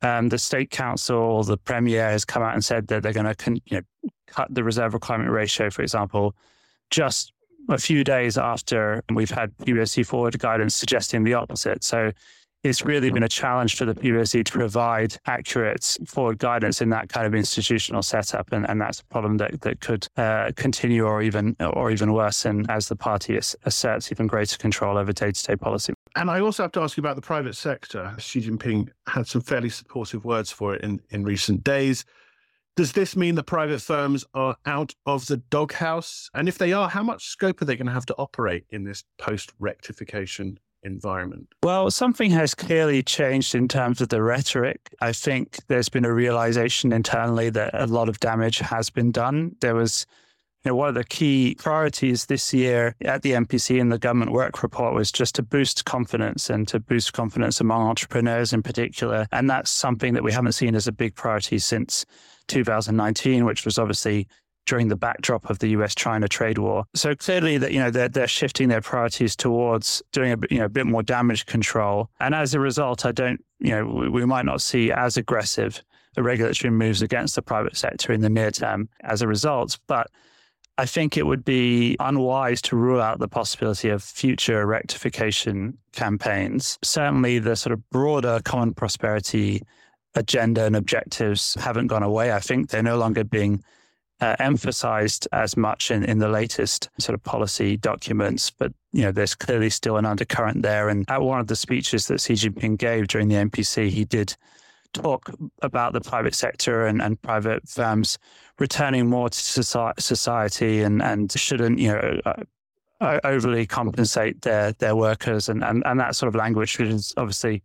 um, 0.03 0.29
the 0.29 0.39
state 0.39 0.71
council 0.71 1.17
or 1.17 1.45
the 1.45 1.57
premier 1.57 2.09
has 2.09 2.25
come 2.25 2.43
out 2.43 2.55
and 2.55 2.65
said 2.65 2.89
that 2.89 3.03
they're 3.03 3.13
going 3.13 3.35
to 3.35 3.61
you 3.67 3.79
know, 3.79 4.11
cut 4.27 4.53
the 4.55 4.65
reserve 4.65 4.95
requirement 4.95 5.31
ratio, 5.31 5.71
for 5.71 5.83
example, 5.83 6.35
just 6.91 7.33
a 7.69 7.79
few 7.79 8.05
days 8.05 8.39
after 8.39 9.03
we've 9.13 9.31
had 9.31 9.57
PBOC 9.59 10.07
forward 10.07 10.39
guidance 10.39 10.75
suggesting 10.75 11.25
the 11.25 11.35
opposite. 11.35 11.83
So 11.83 12.13
it's 12.69 12.85
really 12.85 13.11
been 13.11 13.23
a 13.23 13.29
challenge 13.29 13.77
for 13.77 13.85
the 13.85 13.95
PBOC 13.95 14.45
to 14.45 14.53
provide 14.53 15.17
accurate 15.27 15.97
forward 16.07 16.39
guidance 16.39 16.81
in 16.81 16.91
that 16.91 17.09
kind 17.09 17.27
of 17.27 17.35
institutional 17.35 18.03
setup, 18.03 18.53
and, 18.53 18.69
and 18.69 18.81
that's 18.81 19.01
a 19.01 19.05
problem 19.05 19.37
that 19.39 19.61
that 19.63 19.81
could 19.81 20.07
uh, 20.17 20.51
continue 20.57 21.05
or 21.05 21.23
even 21.23 21.57
or 21.61 21.91
even 21.91 22.13
worsen 22.13 22.67
as 22.69 22.89
the 22.89 22.97
party 22.97 23.37
asserts 23.37 24.11
even 24.13 24.27
greater 24.27 24.59
control 24.59 24.99
over 24.99 25.13
day 25.13 25.31
to 25.33 25.43
day 25.43 25.57
policy. 25.57 25.95
And 26.17 26.31
I 26.31 26.41
also 26.41 26.63
have 26.65 26.73
to 26.73 26.81
ask 26.81 26.97
you 26.97 27.03
about 27.03 27.17
the 27.17 27.23
private 27.23 27.55
sector. 27.55 28.15
Xi 28.19 28.41
Jinping 28.41 28.89
had 29.07 29.27
some 29.27 29.43
fairly 29.43 29.69
supportive 29.69 30.25
words 30.25 30.51
for 30.51 30.75
it 30.75 30.83
in, 30.83 31.01
in 31.11 31.25
recent 31.25 31.63
days. 31.63 32.05
Does 32.75 32.93
this 32.93 33.17
mean 33.17 33.37
that 33.37 33.45
private 33.45 33.81
firms 33.81 34.25
are 34.35 34.57
out 34.67 34.95
of 35.07 35.27
the 35.27 35.39
doghouse? 35.39 36.29
And 36.35 36.47
if 36.47 36.59
they 36.59 36.75
are, 36.75 36.91
how 36.91 37.03
much 37.03 37.27
scope 37.27 37.63
are 37.63 37.65
they 37.65 37.77
going 37.77 37.87
to 37.87 37.93
have 37.93 38.07
to 38.07 38.15
operate 38.17 38.65
in 38.71 38.85
this 38.85 39.03
post 39.19 39.53
rectification 39.59 40.59
environment? 40.87 41.49
Well, 41.63 41.91
something 41.91 42.31
has 42.31 42.55
clearly 42.55 43.03
changed 43.03 43.55
in 43.55 43.69
terms 43.69 44.01
of 44.01 44.09
the 44.09 44.23
rhetoric. 44.23 44.95
I 45.01 45.13
think 45.13 45.59
there's 45.69 45.89
been 45.89 46.05
a 46.05 46.13
realization 46.13 46.93
internally 46.93 47.51
that 47.51 47.71
a 47.75 47.87
lot 47.87 48.09
of 48.09 48.21
damage 48.21 48.59
has 48.61 48.89
been 48.89 49.11
done. 49.11 49.57
There 49.61 49.75
was 49.75 50.07
you 50.65 50.73
know, 50.73 50.77
one 50.77 50.89
of 50.89 50.95
the 50.95 51.05
key 51.05 51.55
priorities 51.59 52.27
this 52.27 52.53
year 52.53 52.97
at 53.03 53.23
the 53.23 53.33
NPC 53.33 53.79
in 53.79 53.89
the 53.89 53.99
government 53.99 54.33
work 54.33 54.65
report 54.65 54.95
was 54.95 55.13
just 55.13 55.37
to 55.37 55.43
boost 55.43 55.85
confidence 55.85 56.51
and 56.51 56.67
to 56.67 56.81
boost 56.81 57.13
confidence 57.13 57.61
among 57.61 57.83
entrepreneurs 57.87 58.53
in 58.53 58.65
particular. 58.65 59.29
And 59.31 59.49
that's 59.49 59.71
something 59.71 60.15
that 60.15 60.25
we 60.25 60.33
haven't 60.33 60.53
seen 60.53 60.75
as 60.75 60.89
a 60.89 60.93
big 60.93 61.15
priority 61.15 61.61
since 61.61 62.05
2019, 62.49 63.45
which 63.45 63.65
was 63.65 63.79
obviously 63.79 64.27
during 64.67 64.89
the 64.89 64.97
backdrop 64.97 65.49
of 65.49 65.59
the 65.61 65.69
US-China 65.69 66.29
trade 66.29 66.59
war. 66.59 66.85
So 66.95 67.15
clearly 67.15 67.59
that 67.59 67.73
you 67.73 67.79
know 67.79 67.91
they're 67.91 68.09
they're 68.09 68.29
shifting 68.29 68.69
their 68.69 68.81
priorities 68.81 69.35
towards 69.35 70.03
doing 70.13 70.33
a 70.33 70.37
you 70.51 70.59
know 70.59 70.67
a 70.67 70.69
bit 70.69 70.87
more 70.87 71.03
damage 71.03 71.47
control, 71.47 72.11
and 72.21 72.35
as 72.35 72.55
a 72.55 72.61
result, 72.61 73.07
I 73.07 73.13
don't 73.13 73.43
you 73.59 73.71
know 73.71 73.87
we, 73.87 74.09
we 74.09 74.25
might 74.25 74.45
not 74.45 74.61
see 74.61 74.93
as 74.93 75.17
aggressive 75.17 75.83
the 76.15 76.23
regulatory 76.23 76.71
moves 76.71 77.03
against 77.03 77.35
the 77.35 77.43
private 77.43 77.77
sector 77.77 78.13
in 78.13 78.23
the 78.23 78.31
near 78.31 78.51
term 78.51 78.89
as 79.03 79.21
a 79.21 79.29
result, 79.29 79.79
but 79.87 80.11
I 80.79 80.85
think 80.85 81.17
it 81.17 81.25
would 81.25 81.45
be 81.45 81.97
unwise 82.01 82.61
to 82.63 82.77
rule 82.77 83.01
out 83.01 83.19
the 83.19 83.29
possibility 83.29 83.89
of 83.89 84.03
future 84.03 84.67
rectification 84.67 85.79
campaigns. 85.93 86.79
Certainly, 86.83 87.41
the 87.41 87.57
sort 87.57 87.73
of 87.73 87.89
broader 87.91 88.41
common 88.45 88.75
prosperity 88.75 89.63
agenda 90.15 90.65
and 90.65 90.77
objectives 90.77 91.55
haven't 91.61 91.87
gone 91.87 92.03
away. 92.03 92.33
I 92.33 92.41
think 92.41 92.71
they're 92.71 92.83
no 92.83 92.99
longer 92.99 93.25
being 93.25 93.63
uh, 94.21 94.37
emphasized 94.39 95.29
as 95.33 95.57
much 95.57 95.91
in, 95.91 96.03
in 96.05 96.19
the 96.19 96.29
latest 96.29 96.89
sort 96.99 97.15
of 97.15 97.23
policy 97.23 97.77
documents, 97.77 98.51
but 98.51 98.73
you 98.93 99.03
know 99.03 99.13
there's 99.13 99.35
clearly 99.35 99.71
still 99.71 99.97
an 99.97 100.07
undercurrent 100.07 100.63
there. 100.63 100.89
And 100.89 101.05
at 101.11 101.23
one 101.23 101.41
of 101.41 101.49
the 101.49 101.57
speeches 101.57 102.07
that 102.07 102.21
Xi 102.21 102.35
Jinping 102.35 102.79
gave 102.79 103.09
during 103.09 103.29
the 103.29 103.35
NPC, 103.35 103.91
he 103.91 104.05
did 104.05 104.35
talk 104.93 105.31
about 105.61 105.93
the 105.93 106.01
private 106.01 106.35
sector 106.35 106.87
and, 106.87 107.03
and 107.03 107.21
private 107.21 107.69
firms 107.69 108.19
returning 108.59 109.07
more 109.07 109.29
to 109.29 109.63
society 109.99 110.81
and, 110.81 111.03
and 111.03 111.31
shouldn't 111.33 111.79
you 111.79 111.89
know 111.89 112.21
uh, 113.01 113.21
overly 113.25 113.67
compensate 113.67 114.41
their 114.43 114.73
their 114.73 114.97
workers 114.97 115.51
and, 115.51 115.63
and 115.63 115.83
and 115.85 116.01
that 116.01 116.17
sort 116.17 116.29
of 116.29 116.35
language, 116.35 116.79
which 116.79 116.89
is 116.89 117.13
obviously 117.17 117.63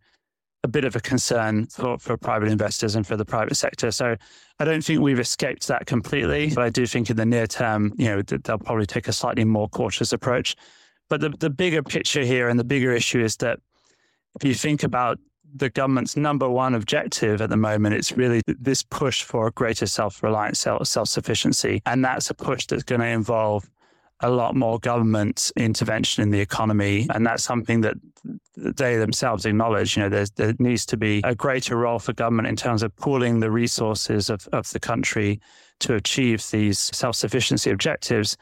a 0.64 0.68
bit 0.68 0.84
of 0.84 0.94
a 0.94 1.00
concern 1.00 1.66
for, 1.66 1.98
for 1.98 2.16
private 2.16 2.48
investors 2.48 2.94
and 2.94 3.06
for 3.06 3.16
the 3.16 3.24
private 3.24 3.56
sector. 3.56 3.90
So 3.90 4.16
I 4.58 4.64
don't 4.64 4.84
think 4.84 5.00
we've 5.00 5.18
escaped 5.18 5.66
that 5.68 5.86
completely, 5.86 6.52
but 6.54 6.62
I 6.62 6.70
do 6.70 6.86
think 6.86 7.10
in 7.10 7.16
the 7.16 7.26
near 7.26 7.46
term, 7.46 7.92
you 7.96 8.06
know, 8.06 8.22
they'll 8.22 8.58
probably 8.58 8.86
take 8.86 9.08
a 9.08 9.12
slightly 9.12 9.44
more 9.44 9.68
cautious 9.68 10.12
approach. 10.12 10.54
But 11.08 11.20
the, 11.20 11.30
the 11.30 11.50
bigger 11.50 11.82
picture 11.82 12.22
here 12.22 12.48
and 12.48 12.58
the 12.58 12.64
bigger 12.64 12.92
issue 12.92 13.20
is 13.20 13.36
that 13.38 13.58
if 14.36 14.44
you 14.44 14.54
think 14.54 14.82
about 14.82 15.18
the 15.54 15.68
government's 15.68 16.16
number 16.16 16.48
one 16.48 16.74
objective 16.74 17.42
at 17.42 17.50
the 17.50 17.56
moment, 17.56 17.94
it's 17.94 18.12
really 18.12 18.40
this 18.46 18.82
push 18.82 19.22
for 19.22 19.50
greater 19.50 19.86
self-reliance, 19.86 20.60
self-sufficiency. 20.60 21.82
And 21.84 22.04
that's 22.04 22.30
a 22.30 22.34
push 22.34 22.66
that's 22.66 22.84
going 22.84 23.00
to 23.00 23.08
involve 23.08 23.68
a 24.22 24.30
lot 24.30 24.54
more 24.54 24.78
government 24.78 25.52
intervention 25.56 26.22
in 26.22 26.30
the 26.30 26.40
economy. 26.40 27.06
And 27.14 27.26
that's 27.26 27.42
something 27.42 27.80
that 27.82 27.96
they 28.54 28.96
themselves 28.96 29.46
acknowledge. 29.46 29.96
You 29.96 30.08
know, 30.08 30.24
there 30.24 30.54
needs 30.58 30.86
to 30.86 30.96
be 30.96 31.20
a 31.24 31.34
greater 31.34 31.76
role 31.76 31.98
for 31.98 32.12
government 32.12 32.48
in 32.48 32.56
terms 32.56 32.82
of 32.82 32.94
pooling 32.96 33.40
the 33.40 33.50
resources 33.50 34.30
of, 34.30 34.48
of 34.52 34.70
the 34.70 34.80
country 34.80 35.40
to 35.80 35.94
achieve 35.94 36.48
these 36.50 36.78
self 36.78 37.16
sufficiency 37.16 37.70
objectives. 37.70 38.36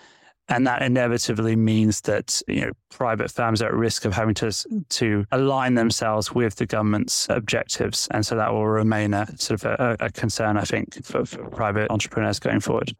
And 0.48 0.66
that 0.66 0.82
inevitably 0.82 1.54
means 1.54 2.00
that 2.02 2.42
you 2.48 2.62
know 2.62 2.72
private 2.90 3.30
firms 3.30 3.62
are 3.62 3.68
at 3.68 3.74
risk 3.74 4.04
of 4.04 4.12
having 4.12 4.34
to 4.34 4.50
to 4.88 5.24
align 5.30 5.74
themselves 5.76 6.34
with 6.34 6.56
the 6.56 6.66
government's 6.66 7.28
objectives, 7.30 8.08
and 8.10 8.26
so 8.26 8.34
that 8.34 8.52
will 8.52 8.66
remain 8.66 9.14
a 9.14 9.26
sort 9.38 9.62
of 9.62 9.78
a, 9.78 9.96
a 10.00 10.10
concern, 10.10 10.56
I 10.56 10.64
think, 10.64 11.04
for, 11.04 11.24
for 11.24 11.48
private 11.50 11.88
entrepreneurs 11.88 12.40
going 12.40 12.58
forward. 12.58 12.96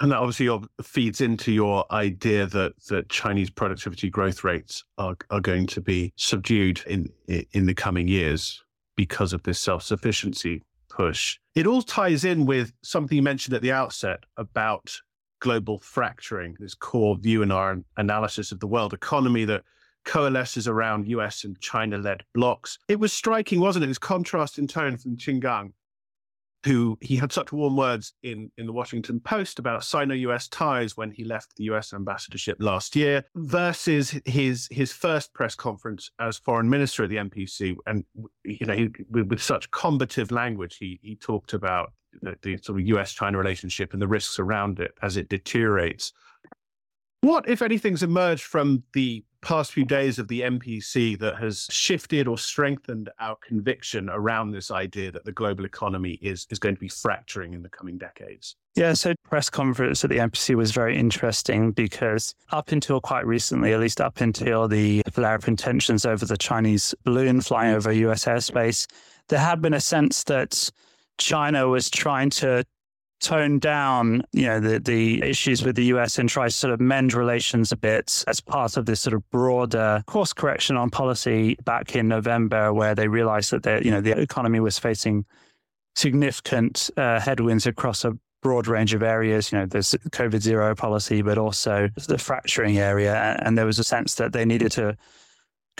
And 0.00 0.10
that 0.10 0.18
obviously 0.18 0.48
feeds 0.82 1.20
into 1.20 1.52
your 1.52 1.84
idea 1.92 2.46
that, 2.46 2.72
that 2.88 3.10
Chinese 3.10 3.50
productivity 3.50 4.08
growth 4.08 4.42
rates 4.44 4.82
are, 4.96 5.14
are 5.28 5.40
going 5.40 5.66
to 5.68 5.80
be 5.82 6.12
subdued 6.16 6.82
in, 6.86 7.12
in 7.52 7.66
the 7.66 7.74
coming 7.74 8.08
years 8.08 8.64
because 8.96 9.34
of 9.34 9.42
this 9.42 9.58
self 9.58 9.82
sufficiency 9.82 10.62
push. 10.88 11.38
It 11.54 11.66
all 11.66 11.82
ties 11.82 12.24
in 12.24 12.46
with 12.46 12.72
something 12.82 13.14
you 13.14 13.22
mentioned 13.22 13.54
at 13.54 13.62
the 13.62 13.72
outset 13.72 14.24
about 14.38 14.96
global 15.40 15.78
fracturing, 15.78 16.56
this 16.58 16.74
core 16.74 17.16
view 17.16 17.42
in 17.42 17.50
our 17.50 17.78
analysis 17.96 18.52
of 18.52 18.60
the 18.60 18.66
world 18.66 18.92
economy 18.92 19.44
that 19.46 19.64
coalesces 20.04 20.66
around 20.66 21.08
US 21.08 21.44
and 21.44 21.60
China 21.60 21.98
led 21.98 22.22
blocks. 22.34 22.78
It 22.88 22.98
was 22.98 23.12
striking, 23.12 23.60
wasn't 23.60 23.84
it? 23.84 23.88
This 23.88 23.98
contrast 23.98 24.58
in 24.58 24.66
tone 24.66 24.96
from 24.96 25.16
Qin 25.16 25.40
Gang 25.40 25.72
who 26.64 26.98
he 27.00 27.16
had 27.16 27.32
such 27.32 27.52
warm 27.52 27.76
words 27.76 28.12
in, 28.22 28.50
in 28.58 28.66
the 28.66 28.72
Washington 28.72 29.20
Post 29.20 29.58
about 29.58 29.84
Sino-US 29.84 30.48
ties 30.48 30.96
when 30.96 31.10
he 31.10 31.24
left 31.24 31.56
the 31.56 31.64
US 31.64 31.92
ambassadorship 31.92 32.56
last 32.60 32.94
year, 32.96 33.24
versus 33.34 34.20
his 34.24 34.68
his 34.70 34.92
first 34.92 35.32
press 35.32 35.54
conference 35.54 36.10
as 36.18 36.38
foreign 36.38 36.68
minister 36.68 37.04
at 37.04 37.10
the 37.10 37.16
NPC, 37.16 37.76
and 37.86 38.04
you 38.44 38.66
know, 38.66 38.74
he, 38.74 38.90
with, 39.10 39.40
such 39.40 39.70
combative 39.70 40.30
language, 40.30 40.76
he 40.76 40.98
he 41.02 41.16
talked 41.16 41.54
about 41.54 41.92
the, 42.22 42.36
the 42.42 42.56
sort 42.58 42.80
of 42.80 42.86
US-China 42.86 43.38
relationship 43.38 43.92
and 43.92 44.02
the 44.02 44.08
risks 44.08 44.38
around 44.38 44.80
it 44.80 44.92
as 45.02 45.16
it 45.16 45.28
deteriorates. 45.28 46.12
What, 47.22 47.48
if 47.48 47.60
anything's 47.60 48.02
emerged 48.02 48.44
from 48.44 48.82
the 48.94 49.22
past 49.42 49.72
few 49.72 49.84
days 49.84 50.18
of 50.18 50.28
the 50.28 50.40
NPC 50.40 51.18
that 51.18 51.36
has 51.36 51.66
shifted 51.70 52.28
or 52.28 52.38
strengthened 52.38 53.10
our 53.20 53.36
conviction 53.36 54.08
around 54.10 54.50
this 54.50 54.70
idea 54.70 55.10
that 55.12 55.24
the 55.24 55.32
global 55.32 55.64
economy 55.64 56.18
is, 56.22 56.46
is 56.50 56.58
going 56.58 56.74
to 56.74 56.80
be 56.80 56.88
fracturing 56.88 57.54
in 57.54 57.62
the 57.62 57.68
coming 57.68 57.98
decades? 57.98 58.56
Yeah, 58.74 58.92
so 58.92 59.14
press 59.24 59.50
conference 59.50 60.04
at 60.04 60.10
the 60.10 60.18
NPC 60.18 60.54
was 60.54 60.72
very 60.72 60.96
interesting 60.96 61.72
because 61.72 62.34
up 62.52 62.72
until 62.72 63.00
quite 63.00 63.26
recently, 63.26 63.72
at 63.72 63.80
least 63.80 64.00
up 64.00 64.20
until 64.20 64.68
the 64.68 65.02
flare 65.12 65.34
up 65.34 65.48
intentions 65.48 66.06
over 66.06 66.24
the 66.24 66.36
Chinese 66.36 66.94
balloon 67.04 67.40
flying 67.40 67.74
over 67.74 67.92
US 67.92 68.24
airspace, 68.24 68.86
there 69.28 69.40
had 69.40 69.60
been 69.60 69.74
a 69.74 69.80
sense 69.80 70.24
that 70.24 70.70
China 71.18 71.68
was 71.68 71.90
trying 71.90 72.30
to 72.30 72.64
tone 73.20 73.58
down, 73.58 74.24
you 74.32 74.46
know, 74.46 74.60
the, 74.60 74.78
the 74.80 75.22
issues 75.22 75.62
with 75.64 75.76
the 75.76 75.84
US 75.86 76.18
and 76.18 76.28
try 76.28 76.46
to 76.46 76.50
sort 76.50 76.72
of 76.72 76.80
mend 76.80 77.14
relations 77.14 77.70
a 77.70 77.76
bit 77.76 78.24
as 78.26 78.40
part 78.40 78.76
of 78.76 78.86
this 78.86 79.00
sort 79.00 79.14
of 79.14 79.28
broader 79.30 80.02
course 80.06 80.32
correction 80.32 80.76
on 80.76 80.90
policy 80.90 81.56
back 81.64 81.94
in 81.94 82.08
November, 82.08 82.72
where 82.72 82.94
they 82.94 83.08
realized 83.08 83.50
that 83.52 83.62
the, 83.62 83.80
you 83.84 83.90
know, 83.90 84.00
the 84.00 84.18
economy 84.18 84.60
was 84.60 84.78
facing 84.78 85.24
significant 85.94 86.90
uh, 86.96 87.20
headwinds 87.20 87.66
across 87.66 88.04
a 88.04 88.16
broad 88.42 88.66
range 88.66 88.94
of 88.94 89.02
areas. 89.02 89.52
You 89.52 89.58
know, 89.58 89.66
there's 89.66 89.94
COVID 90.10 90.40
zero 90.40 90.74
policy, 90.74 91.22
but 91.22 91.38
also 91.38 91.88
the 92.08 92.18
fracturing 92.18 92.78
area. 92.78 93.38
And 93.42 93.56
there 93.56 93.66
was 93.66 93.78
a 93.78 93.84
sense 93.84 94.14
that 94.16 94.32
they 94.32 94.44
needed 94.44 94.72
to 94.72 94.96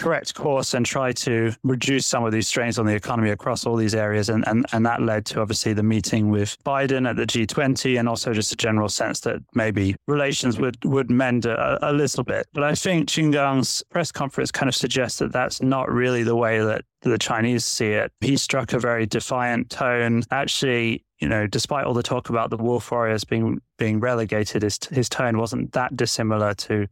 correct 0.01 0.35
course 0.35 0.75
and 0.75 0.85
try 0.87 1.13
to 1.13 1.53
reduce 1.63 2.07
some 2.07 2.25
of 2.25 2.33
these 2.33 2.49
strains 2.49 2.79
on 2.79 2.87
the 2.87 2.95
economy 2.95 3.31
across 3.31 3.67
all 3.67 3.77
these 3.77 3.95
areas. 3.95 4.29
And, 4.29 4.47
and, 4.49 4.65
and 4.73 4.85
that 4.87 5.03
led 5.03 5.27
to 5.27 5.41
obviously 5.41 5.73
the 5.75 5.83
meeting 5.83 6.31
with 6.31 6.57
Biden 6.65 7.09
at 7.09 7.17
the 7.17 7.27
G20 7.27 7.99
and 7.99 8.09
also 8.09 8.33
just 8.33 8.53
a 8.53 8.57
general 8.57 8.89
sense 8.89 9.21
that 9.21 9.41
maybe 9.55 9.95
relations 10.09 10.59
would, 10.59 10.83
would 10.85 11.11
mend 11.11 11.45
a, 11.47 11.79
a 11.89 11.93
little 11.93 12.25
bit. 12.25 12.47
But 12.53 12.65
I 12.65 12.75
think 12.75 13.09
Qin 13.09 13.31
Gang's 13.31 13.83
press 13.91 14.11
conference 14.11 14.51
kind 14.51 14.69
of 14.69 14.75
suggests 14.75 15.19
that 15.19 15.33
that's 15.33 15.61
not 15.61 15.91
really 15.91 16.23
the 16.23 16.37
way 16.37 16.61
that 16.61 16.85
the 17.03 17.19
Chinese 17.19 17.65
see 17.65 17.93
it. 17.93 18.13
He 18.21 18.37
struck 18.37 18.73
a 18.73 18.79
very 18.79 19.07
defiant 19.07 19.71
tone. 19.71 20.23
Actually, 20.31 21.05
you 21.19 21.29
know, 21.29 21.47
despite 21.47 21.85
all 21.85 21.95
the 21.95 22.03
talk 22.03 22.29
about 22.31 22.51
the 22.51 22.57
wolf 22.57 22.91
warriors 22.91 23.25
being 23.25 23.61
being 23.79 24.01
relegated, 24.01 24.63
his 24.63 24.79
his 24.91 25.09
tone 25.09 25.39
wasn't 25.39 25.73
that 25.73 25.97
dissimilar 25.97 26.55
to 26.55 26.87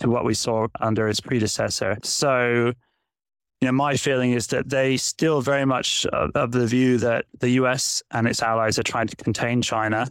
to 0.00 0.10
what 0.10 0.24
we 0.24 0.34
saw 0.34 0.66
under 0.80 1.08
its 1.08 1.20
predecessor. 1.20 1.98
So, 2.02 2.72
you 3.60 3.66
know, 3.66 3.72
my 3.72 3.96
feeling 3.96 4.32
is 4.32 4.48
that 4.48 4.68
they 4.68 4.96
still 4.96 5.40
very 5.42 5.64
much 5.66 6.06
uh, 6.12 6.28
of 6.34 6.52
the 6.52 6.66
view 6.66 6.98
that 6.98 7.26
the 7.40 7.50
US 7.50 8.02
and 8.10 8.26
its 8.26 8.42
allies 8.42 8.78
are 8.78 8.82
trying 8.82 9.06
to 9.08 9.16
contain 9.16 9.62
China. 9.62 10.08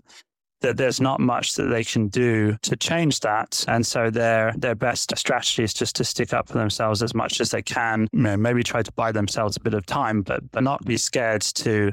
that 0.62 0.78
there's 0.78 1.00
not 1.00 1.20
much 1.20 1.56
that 1.56 1.68
they 1.68 1.84
can 1.84 2.08
do 2.10 2.58
to 2.62 2.76
change 2.76 3.22
that. 3.22 3.64
And 3.68 3.86
so 3.86 4.10
their 4.10 4.54
their 4.58 4.76
best 4.76 5.16
strategy 5.18 5.64
is 5.64 5.74
just 5.74 5.96
to 5.98 6.04
stick 6.04 6.34
up 6.34 6.48
for 6.50 6.58
themselves 6.58 7.02
as 7.02 7.14
much 7.14 7.40
as 7.40 7.52
they 7.52 7.62
can. 7.62 8.08
You 8.12 8.20
know, 8.20 8.38
maybe 8.38 8.64
try 8.64 8.84
to 8.84 8.92
buy 8.94 9.12
themselves 9.12 9.58
a 9.58 9.62
bit 9.62 9.74
of 9.74 9.86
time, 9.86 10.22
but 10.22 10.52
but 10.52 10.64
not 10.64 10.84
be 10.86 10.98
scared 10.98 11.42
to 11.42 11.92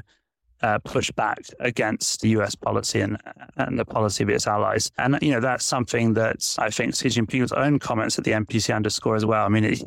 uh, 0.61 0.79
push 0.79 1.11
back 1.11 1.39
against 1.59 2.21
the 2.21 2.29
US 2.29 2.55
policy 2.55 3.01
and, 3.01 3.17
and 3.57 3.77
the 3.77 3.85
policy 3.85 4.23
of 4.23 4.29
its 4.29 4.47
allies. 4.47 4.91
And, 4.97 5.17
you 5.21 5.31
know, 5.31 5.39
that's 5.39 5.65
something 5.65 6.13
that 6.13 6.55
I 6.57 6.69
think 6.69 6.95
Xi 6.95 7.09
Jinping's 7.09 7.51
own 7.51 7.79
comments 7.79 8.17
at 8.17 8.23
the 8.23 8.31
NPC 8.31 8.75
underscore 8.75 9.15
as 9.15 9.25
well. 9.25 9.45
I 9.45 9.49
mean, 9.49 9.65
it, 9.65 9.81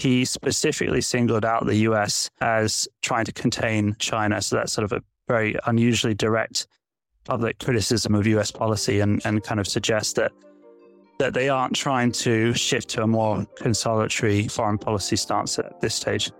he 0.00 0.24
specifically 0.24 1.00
singled 1.00 1.44
out 1.44 1.66
the 1.66 1.76
US 1.76 2.30
as 2.40 2.88
trying 3.02 3.24
to 3.26 3.32
contain 3.32 3.96
China. 3.98 4.40
So 4.40 4.56
that's 4.56 4.72
sort 4.72 4.84
of 4.84 4.92
a 4.92 5.02
very 5.28 5.56
unusually 5.66 6.14
direct 6.14 6.66
public 7.24 7.58
criticism 7.58 8.14
of 8.14 8.26
US 8.26 8.50
policy 8.50 9.00
and, 9.00 9.20
and 9.24 9.42
kind 9.42 9.60
of 9.60 9.66
suggests 9.66 10.14
that 10.14 10.32
that 11.18 11.34
they 11.34 11.48
aren't 11.48 11.76
trying 11.76 12.10
to 12.10 12.52
shift 12.54 12.88
to 12.88 13.02
a 13.02 13.06
more 13.06 13.46
consolatory 13.56 14.48
foreign 14.48 14.78
policy 14.78 15.14
stance 15.14 15.56
at 15.58 15.80
this 15.80 15.94
stage. 15.94 16.32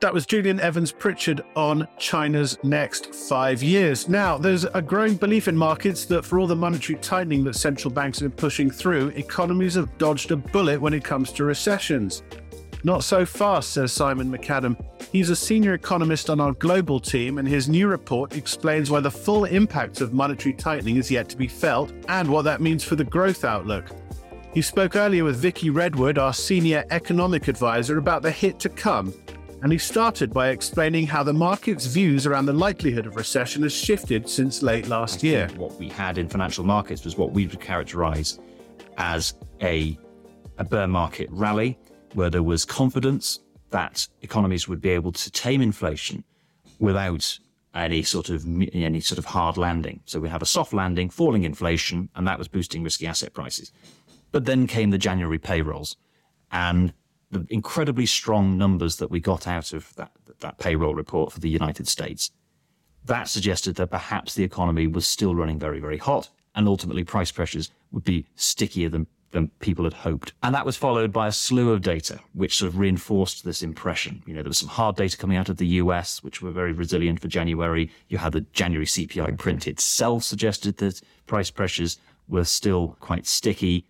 That 0.00 0.14
was 0.14 0.24
Julian 0.24 0.60
Evans 0.60 0.92
Pritchard 0.92 1.42
on 1.54 1.86
China's 1.98 2.56
next 2.62 3.14
five 3.14 3.62
years. 3.62 4.08
Now, 4.08 4.38
there's 4.38 4.64
a 4.64 4.80
growing 4.80 5.14
belief 5.16 5.46
in 5.46 5.54
markets 5.54 6.06
that 6.06 6.24
for 6.24 6.38
all 6.38 6.46
the 6.46 6.56
monetary 6.56 6.98
tightening 7.00 7.44
that 7.44 7.54
central 7.54 7.92
banks 7.92 8.20
have 8.20 8.30
been 8.30 8.36
pushing 8.36 8.70
through, 8.70 9.08
economies 9.08 9.74
have 9.74 9.98
dodged 9.98 10.30
a 10.30 10.36
bullet 10.36 10.80
when 10.80 10.94
it 10.94 11.04
comes 11.04 11.32
to 11.32 11.44
recessions. 11.44 12.22
Not 12.82 13.04
so 13.04 13.26
fast, 13.26 13.74
says 13.74 13.92
Simon 13.92 14.32
MacAdam. 14.32 14.82
He's 15.12 15.28
a 15.28 15.36
senior 15.36 15.74
economist 15.74 16.30
on 16.30 16.40
our 16.40 16.52
global 16.52 16.98
team, 16.98 17.36
and 17.36 17.46
his 17.46 17.68
new 17.68 17.86
report 17.86 18.34
explains 18.38 18.90
why 18.90 19.00
the 19.00 19.10
full 19.10 19.44
impact 19.44 20.00
of 20.00 20.14
monetary 20.14 20.54
tightening 20.54 20.96
is 20.96 21.10
yet 21.10 21.28
to 21.28 21.36
be 21.36 21.46
felt 21.46 21.92
and 22.08 22.26
what 22.26 22.46
that 22.46 22.62
means 22.62 22.82
for 22.82 22.96
the 22.96 23.04
growth 23.04 23.44
outlook. 23.44 23.90
He 24.54 24.62
spoke 24.62 24.96
earlier 24.96 25.24
with 25.24 25.36
Vicky 25.36 25.68
Redwood, 25.68 26.16
our 26.16 26.32
senior 26.32 26.86
economic 26.90 27.48
advisor, 27.48 27.98
about 27.98 28.22
the 28.22 28.30
hit 28.30 28.58
to 28.60 28.70
come 28.70 29.12
and 29.62 29.72
he 29.72 29.78
started 29.78 30.32
by 30.32 30.48
explaining 30.48 31.06
how 31.06 31.22
the 31.22 31.32
market's 31.32 31.86
views 31.86 32.26
around 32.26 32.46
the 32.46 32.52
likelihood 32.52 33.06
of 33.06 33.16
recession 33.16 33.62
has 33.62 33.72
shifted 33.72 34.28
since 34.28 34.62
late 34.62 34.88
last 34.88 35.22
year. 35.22 35.48
What 35.56 35.78
we 35.78 35.88
had 35.88 36.16
in 36.16 36.28
financial 36.28 36.64
markets 36.64 37.04
was 37.04 37.18
what 37.18 37.32
we 37.32 37.46
would 37.46 37.60
characterize 37.60 38.38
as 38.96 39.34
a, 39.60 39.98
a 40.58 40.64
bear 40.64 40.86
market 40.86 41.28
rally, 41.30 41.78
where 42.14 42.30
there 42.30 42.42
was 42.42 42.64
confidence 42.64 43.40
that 43.70 44.08
economies 44.22 44.66
would 44.66 44.80
be 44.80 44.90
able 44.90 45.12
to 45.12 45.30
tame 45.30 45.60
inflation 45.60 46.24
without 46.78 47.38
any 47.74 48.02
sort 48.02 48.30
of 48.30 48.44
any 48.72 49.00
sort 49.00 49.18
of 49.18 49.24
hard 49.26 49.56
landing. 49.56 50.00
So 50.06 50.18
we 50.18 50.28
have 50.28 50.42
a 50.42 50.46
soft 50.46 50.72
landing, 50.72 51.10
falling 51.10 51.44
inflation, 51.44 52.08
and 52.16 52.26
that 52.26 52.38
was 52.38 52.48
boosting 52.48 52.82
risky 52.82 53.06
asset 53.06 53.32
prices. 53.34 53.72
But 54.32 54.44
then 54.44 54.66
came 54.66 54.90
the 54.90 54.98
January 54.98 55.38
payrolls, 55.38 55.96
and 56.50 56.92
the 57.30 57.46
incredibly 57.48 58.06
strong 58.06 58.58
numbers 58.58 58.96
that 58.96 59.10
we 59.10 59.20
got 59.20 59.46
out 59.46 59.72
of 59.72 59.94
that, 59.96 60.10
that 60.40 60.58
payroll 60.58 60.94
report 60.94 61.32
for 61.32 61.40
the 61.40 61.48
United 61.48 61.86
States, 61.86 62.30
that 63.04 63.28
suggested 63.28 63.76
that 63.76 63.90
perhaps 63.90 64.34
the 64.34 64.44
economy 64.44 64.86
was 64.86 65.06
still 65.06 65.34
running 65.34 65.58
very, 65.58 65.80
very 65.80 65.98
hot, 65.98 66.28
and 66.54 66.66
ultimately 66.68 67.04
price 67.04 67.30
pressures 67.30 67.70
would 67.92 68.04
be 68.04 68.26
stickier 68.34 68.88
than, 68.88 69.06
than 69.30 69.48
people 69.60 69.84
had 69.84 69.94
hoped. 69.94 70.32
And 70.42 70.54
that 70.54 70.66
was 70.66 70.76
followed 70.76 71.12
by 71.12 71.28
a 71.28 71.32
slew 71.32 71.70
of 71.72 71.82
data, 71.82 72.18
which 72.34 72.56
sort 72.56 72.68
of 72.68 72.78
reinforced 72.78 73.44
this 73.44 73.62
impression. 73.62 74.22
You 74.26 74.34
know, 74.34 74.42
there 74.42 74.50
was 74.50 74.58
some 74.58 74.68
hard 74.68 74.96
data 74.96 75.16
coming 75.16 75.36
out 75.36 75.48
of 75.48 75.56
the 75.56 75.66
US, 75.66 76.22
which 76.22 76.42
were 76.42 76.50
very 76.50 76.72
resilient 76.72 77.20
for 77.20 77.28
January. 77.28 77.90
You 78.08 78.18
had 78.18 78.32
the 78.32 78.42
January 78.52 78.86
CPI 78.86 79.38
print 79.38 79.66
itself 79.66 80.24
suggested 80.24 80.78
that 80.78 81.00
price 81.26 81.50
pressures 81.50 81.98
were 82.28 82.44
still 82.44 82.96
quite 83.00 83.26
sticky 83.26 83.86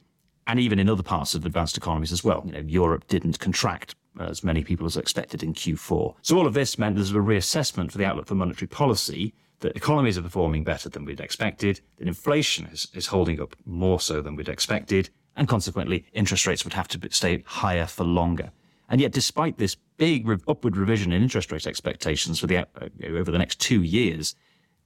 and 0.51 0.59
even 0.59 0.81
in 0.81 0.89
other 0.89 1.05
parts 1.05 1.37
of 1.37 1.47
advanced 1.47 1.77
economies 1.77 2.11
as 2.11 2.25
well. 2.25 2.43
You 2.45 2.51
know, 2.51 2.65
Europe 2.67 3.07
didn't 3.07 3.39
contract 3.39 3.95
as 4.19 4.43
many 4.43 4.65
people 4.65 4.85
as 4.85 4.97
expected 4.97 5.45
in 5.45 5.55
Q4. 5.55 6.17
So 6.23 6.37
all 6.37 6.47
of 6.49 6.55
this 6.55 6.77
meant 6.77 6.97
there's 6.97 7.13
a 7.13 7.15
reassessment 7.15 7.93
for 7.93 7.99
the 7.99 8.05
outlook 8.05 8.27
for 8.27 8.35
monetary 8.35 8.67
policy 8.67 9.33
that 9.61 9.77
economies 9.77 10.19
are 10.19 10.23
performing 10.23 10.65
better 10.65 10.89
than 10.89 11.05
we'd 11.05 11.21
expected, 11.21 11.81
that 11.99 12.09
inflation 12.09 12.67
is, 12.67 12.89
is 12.95 13.07
holding 13.07 13.41
up 13.41 13.55
more 13.65 14.01
so 14.01 14.21
than 14.21 14.35
we'd 14.35 14.49
expected, 14.49 15.09
and 15.37 15.47
consequently 15.47 16.05
interest 16.15 16.49
rates 16.49 16.65
would 16.65 16.73
have 16.73 16.89
to 16.89 16.99
stay 17.13 17.45
higher 17.47 17.87
for 17.87 18.03
longer. 18.03 18.51
And 18.89 19.01
yet, 19.01 19.13
despite 19.13 19.57
this 19.57 19.77
big 19.99 20.27
re- 20.27 20.39
upward 20.49 20.77
revision 20.77 21.13
in 21.13 21.23
interest 21.23 21.53
rate 21.53 21.69
expectations 21.69 22.41
for 22.41 22.49
the 22.49 22.57
uh, 22.57 22.65
over 23.07 23.31
the 23.31 23.39
next 23.39 23.61
two 23.61 23.83
years, 23.83 24.35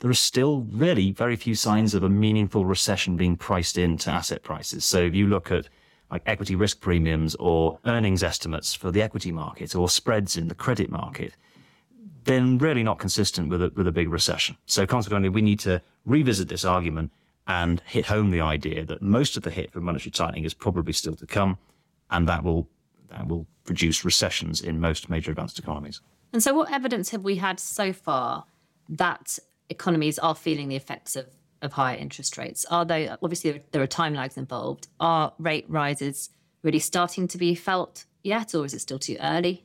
there 0.05 0.11
are 0.11 0.13
still 0.15 0.67
really 0.71 1.13
very 1.13 1.35
few 1.35 1.55
signs 1.55 1.95
of 1.95 2.03
a 2.03 2.11
meaningful 2.11 2.67
recession 2.67 3.17
being 3.17 3.39
priced 3.39 3.79
into 3.79 4.11
asset 4.11 4.43
prices. 4.43 4.85
So 4.85 4.99
if 4.99 5.15
you 5.15 5.27
look 5.27 5.51
at 5.51 5.71
like 6.11 6.21
equity 6.27 6.57
risk 6.57 6.83
premiums 6.83 7.35
or 7.37 7.79
earnings 7.87 8.23
estimates 8.23 8.75
for 8.75 8.91
the 8.91 9.01
equity 9.01 9.33
market 9.33 9.75
or 9.75 9.89
spreads 9.89 10.37
in 10.37 10.49
the 10.49 10.55
credit 10.55 10.91
market, 10.91 11.33
then 12.25 12.59
really 12.59 12.83
not 12.83 12.99
consistent 12.99 13.49
with 13.49 13.63
a, 13.63 13.73
with 13.77 13.87
a 13.87 13.93
big 13.93 14.11
recession. 14.11 14.59
So 14.67 14.87
consequently, 14.87 15.31
we 15.31 15.41
need 15.41 15.59
to 15.61 15.81
revisit 16.05 16.49
this 16.49 16.67
argument 16.67 17.11
and 17.47 17.81
hit 17.87 18.05
home 18.05 18.31
the 18.31 18.43
idea 18.43 18.85
that 18.85 19.01
most 19.01 19.39
of 19.39 19.43
the 19.43 19.51
hit 19.51 19.73
from 19.73 19.85
monetary 19.85 20.11
tightening 20.11 20.45
is 20.45 20.53
probably 20.53 20.93
still 20.93 21.17
to 21.17 21.27
come, 21.27 21.57
and 22.11 22.29
that 22.29 22.45
will 22.45 22.69
that 23.09 23.27
will 23.27 23.47
produce 23.65 24.05
recessions 24.05 24.61
in 24.61 24.83
most 24.83 25.09
major 25.09 25.31
advanced 25.31 25.59
economies. 25.59 26.03
And 26.31 26.43
so, 26.43 26.53
what 26.53 26.71
evidence 26.71 27.09
have 27.09 27.25
we 27.25 27.37
had 27.37 27.59
so 27.59 27.95
far 27.95 28.45
that 28.87 29.39
economies 29.71 30.19
are 30.19 30.35
feeling 30.35 30.69
the 30.69 30.77
effects 30.77 31.17
of, 31.17 31.27
of 31.63 31.73
higher 31.73 31.97
interest 31.97 32.37
rates? 32.39 32.65
Are 32.71 32.85
they, 32.85 33.09
obviously, 33.09 33.63
there 33.73 33.83
are 33.83 33.87
time 33.87 34.15
lags 34.15 34.37
involved. 34.37 34.89
Are 35.01 35.33
rate 35.39 35.67
rises 35.69 36.31
really 36.63 36.79
starting 36.79 37.29
to 37.29 37.39
be 37.39 37.55
felt 37.55 38.05
yet, 38.23 38.55
or 38.55 38.65
is 38.65 38.75
it 38.75 38.81
still 38.81 38.99
too 38.99 39.17
early? 39.21 39.65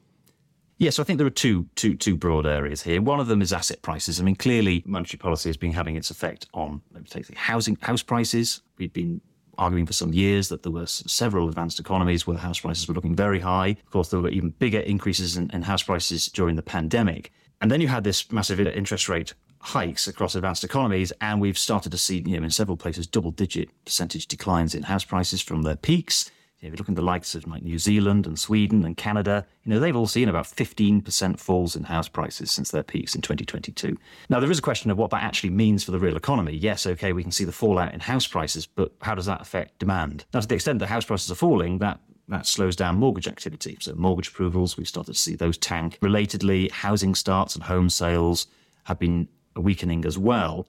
Yes, 0.78 0.96
so 0.96 1.04
I 1.04 1.06
think 1.06 1.18
there 1.18 1.28
are 1.28 1.32
two, 1.32 1.68
two, 1.76 1.96
two 1.96 2.16
broad 2.16 2.46
areas 2.46 2.84
here. 2.84 3.02
One 3.02 3.20
of 3.20 3.28
them 3.28 3.42
is 3.42 3.52
asset 3.52 3.82
prices. 3.82 4.20
I 4.20 4.24
mean, 4.24 4.36
clearly, 4.36 4.82
monetary 4.86 5.18
policy 5.18 5.50
has 5.50 5.58
been 5.58 5.74
having 5.74 5.98
its 5.98 6.10
effect 6.10 6.48
on, 6.54 6.82
let 6.94 7.04
me 7.04 7.10
take 7.10 7.28
the 7.28 7.36
housing 7.36 7.78
house 7.82 8.02
prices. 8.02 8.62
We've 8.78 8.94
been 8.94 9.20
arguing 9.58 9.86
for 9.86 9.92
some 9.92 10.14
years 10.14 10.48
that 10.48 10.64
there 10.64 10.72
were 10.72 10.86
several 10.86 11.50
advanced 11.50 11.82
economies 11.82 12.26
where 12.26 12.38
house 12.38 12.62
prices 12.62 12.88
were 12.88 12.94
looking 12.94 13.14
very 13.14 13.42
high. 13.42 13.76
Of 13.86 13.92
course, 13.92 14.10
there 14.10 14.22
were 14.22 14.30
even 14.30 14.52
bigger 14.52 14.80
increases 14.80 15.36
in, 15.36 15.50
in 15.52 15.64
house 15.64 15.84
prices 15.84 16.28
during 16.28 16.56
the 16.56 16.62
pandemic. 16.62 17.34
And 17.62 17.70
then 17.70 17.82
you 17.82 17.88
had 17.88 18.04
this 18.04 18.32
massive 18.32 18.60
interest 18.60 19.10
rate 19.10 19.34
hikes 19.62 20.08
across 20.08 20.36
advanced 20.36 20.64
economies, 20.64 21.12
and 21.20 21.42
we've 21.42 21.58
started 21.58 21.92
to 21.92 21.98
see, 21.98 22.24
you 22.26 22.40
know, 22.40 22.46
in 22.46 22.52
several 22.52 22.78
places, 22.78 23.08
double-digit 23.08 23.70
percentage 23.84 24.28
declines 24.28 24.74
in 24.74 24.84
house 24.84 25.04
prices 25.04 25.42
from 25.42 25.64
their 25.64 25.76
peaks. 25.76 26.32
You 26.60 26.68
know, 26.68 26.74
if 26.74 26.74
you 26.74 26.82
look 26.82 26.90
at 26.90 26.96
the 26.96 27.02
likes 27.02 27.36
of 27.36 27.48
like 27.48 27.64
New 27.64 27.80
Zealand 27.80 28.26
and 28.26 28.38
Sweden 28.38 28.84
and 28.84 28.96
Canada, 28.96 29.46
you 29.64 29.72
know, 29.72 29.80
they've 29.80 29.96
all 29.96 30.08
seen 30.08 30.28
about 30.28 30.46
15% 30.46 31.40
falls 31.40 31.76
in 31.76 31.84
house 31.84 32.10
prices 32.10 32.52
since 32.52 32.72
their 32.72 32.84
peaks 32.84 33.16
in 33.16 33.22
2022. 33.22 33.98
Now, 34.30 34.40
there 34.40 34.52
is 34.52 34.60
a 34.60 34.62
question 34.62 34.92
of 34.92 34.98
what 34.98 35.10
that 35.12 35.24
actually 35.24 35.52
means 35.52 35.84
for 35.84 35.92
the 35.92 36.00
real 36.00 36.18
economy. 36.18 36.54
Yes, 36.54 36.86
okay, 36.86 37.14
we 37.14 37.24
can 37.24 37.32
see 37.32 37.46
the 37.46 37.52
fallout 37.52 37.94
in 37.94 38.02
house 38.02 38.28
prices, 38.28 38.66
but 38.66 38.94
how 39.02 39.16
does 39.16 39.26
that 39.26 39.42
affect 39.42 39.80
demand? 39.80 40.26
Now, 40.34 40.42
to 40.42 40.48
the 40.48 40.56
extent 40.56 40.80
that 40.80 40.88
house 40.88 41.06
prices 41.06 41.32
are 41.32 41.36
falling, 41.36 41.78
that 41.80 42.00
that 42.30 42.46
slows 42.46 42.76
down 42.76 42.96
mortgage 42.96 43.28
activity. 43.28 43.78
So 43.80 43.94
mortgage 43.96 44.30
approvals, 44.30 44.78
we've 44.78 44.88
started 44.88 45.14
to 45.14 45.18
see 45.18 45.36
those 45.36 45.58
tank. 45.58 46.00
Relatedly, 46.02 46.72
housing 46.72 47.16
starts 47.16 47.56
and 47.56 47.64
home 47.64 47.90
sales 47.90 48.48
have 48.84 49.00
been 49.00 49.28
weakening 49.56 50.06
as 50.06 50.18
well. 50.18 50.68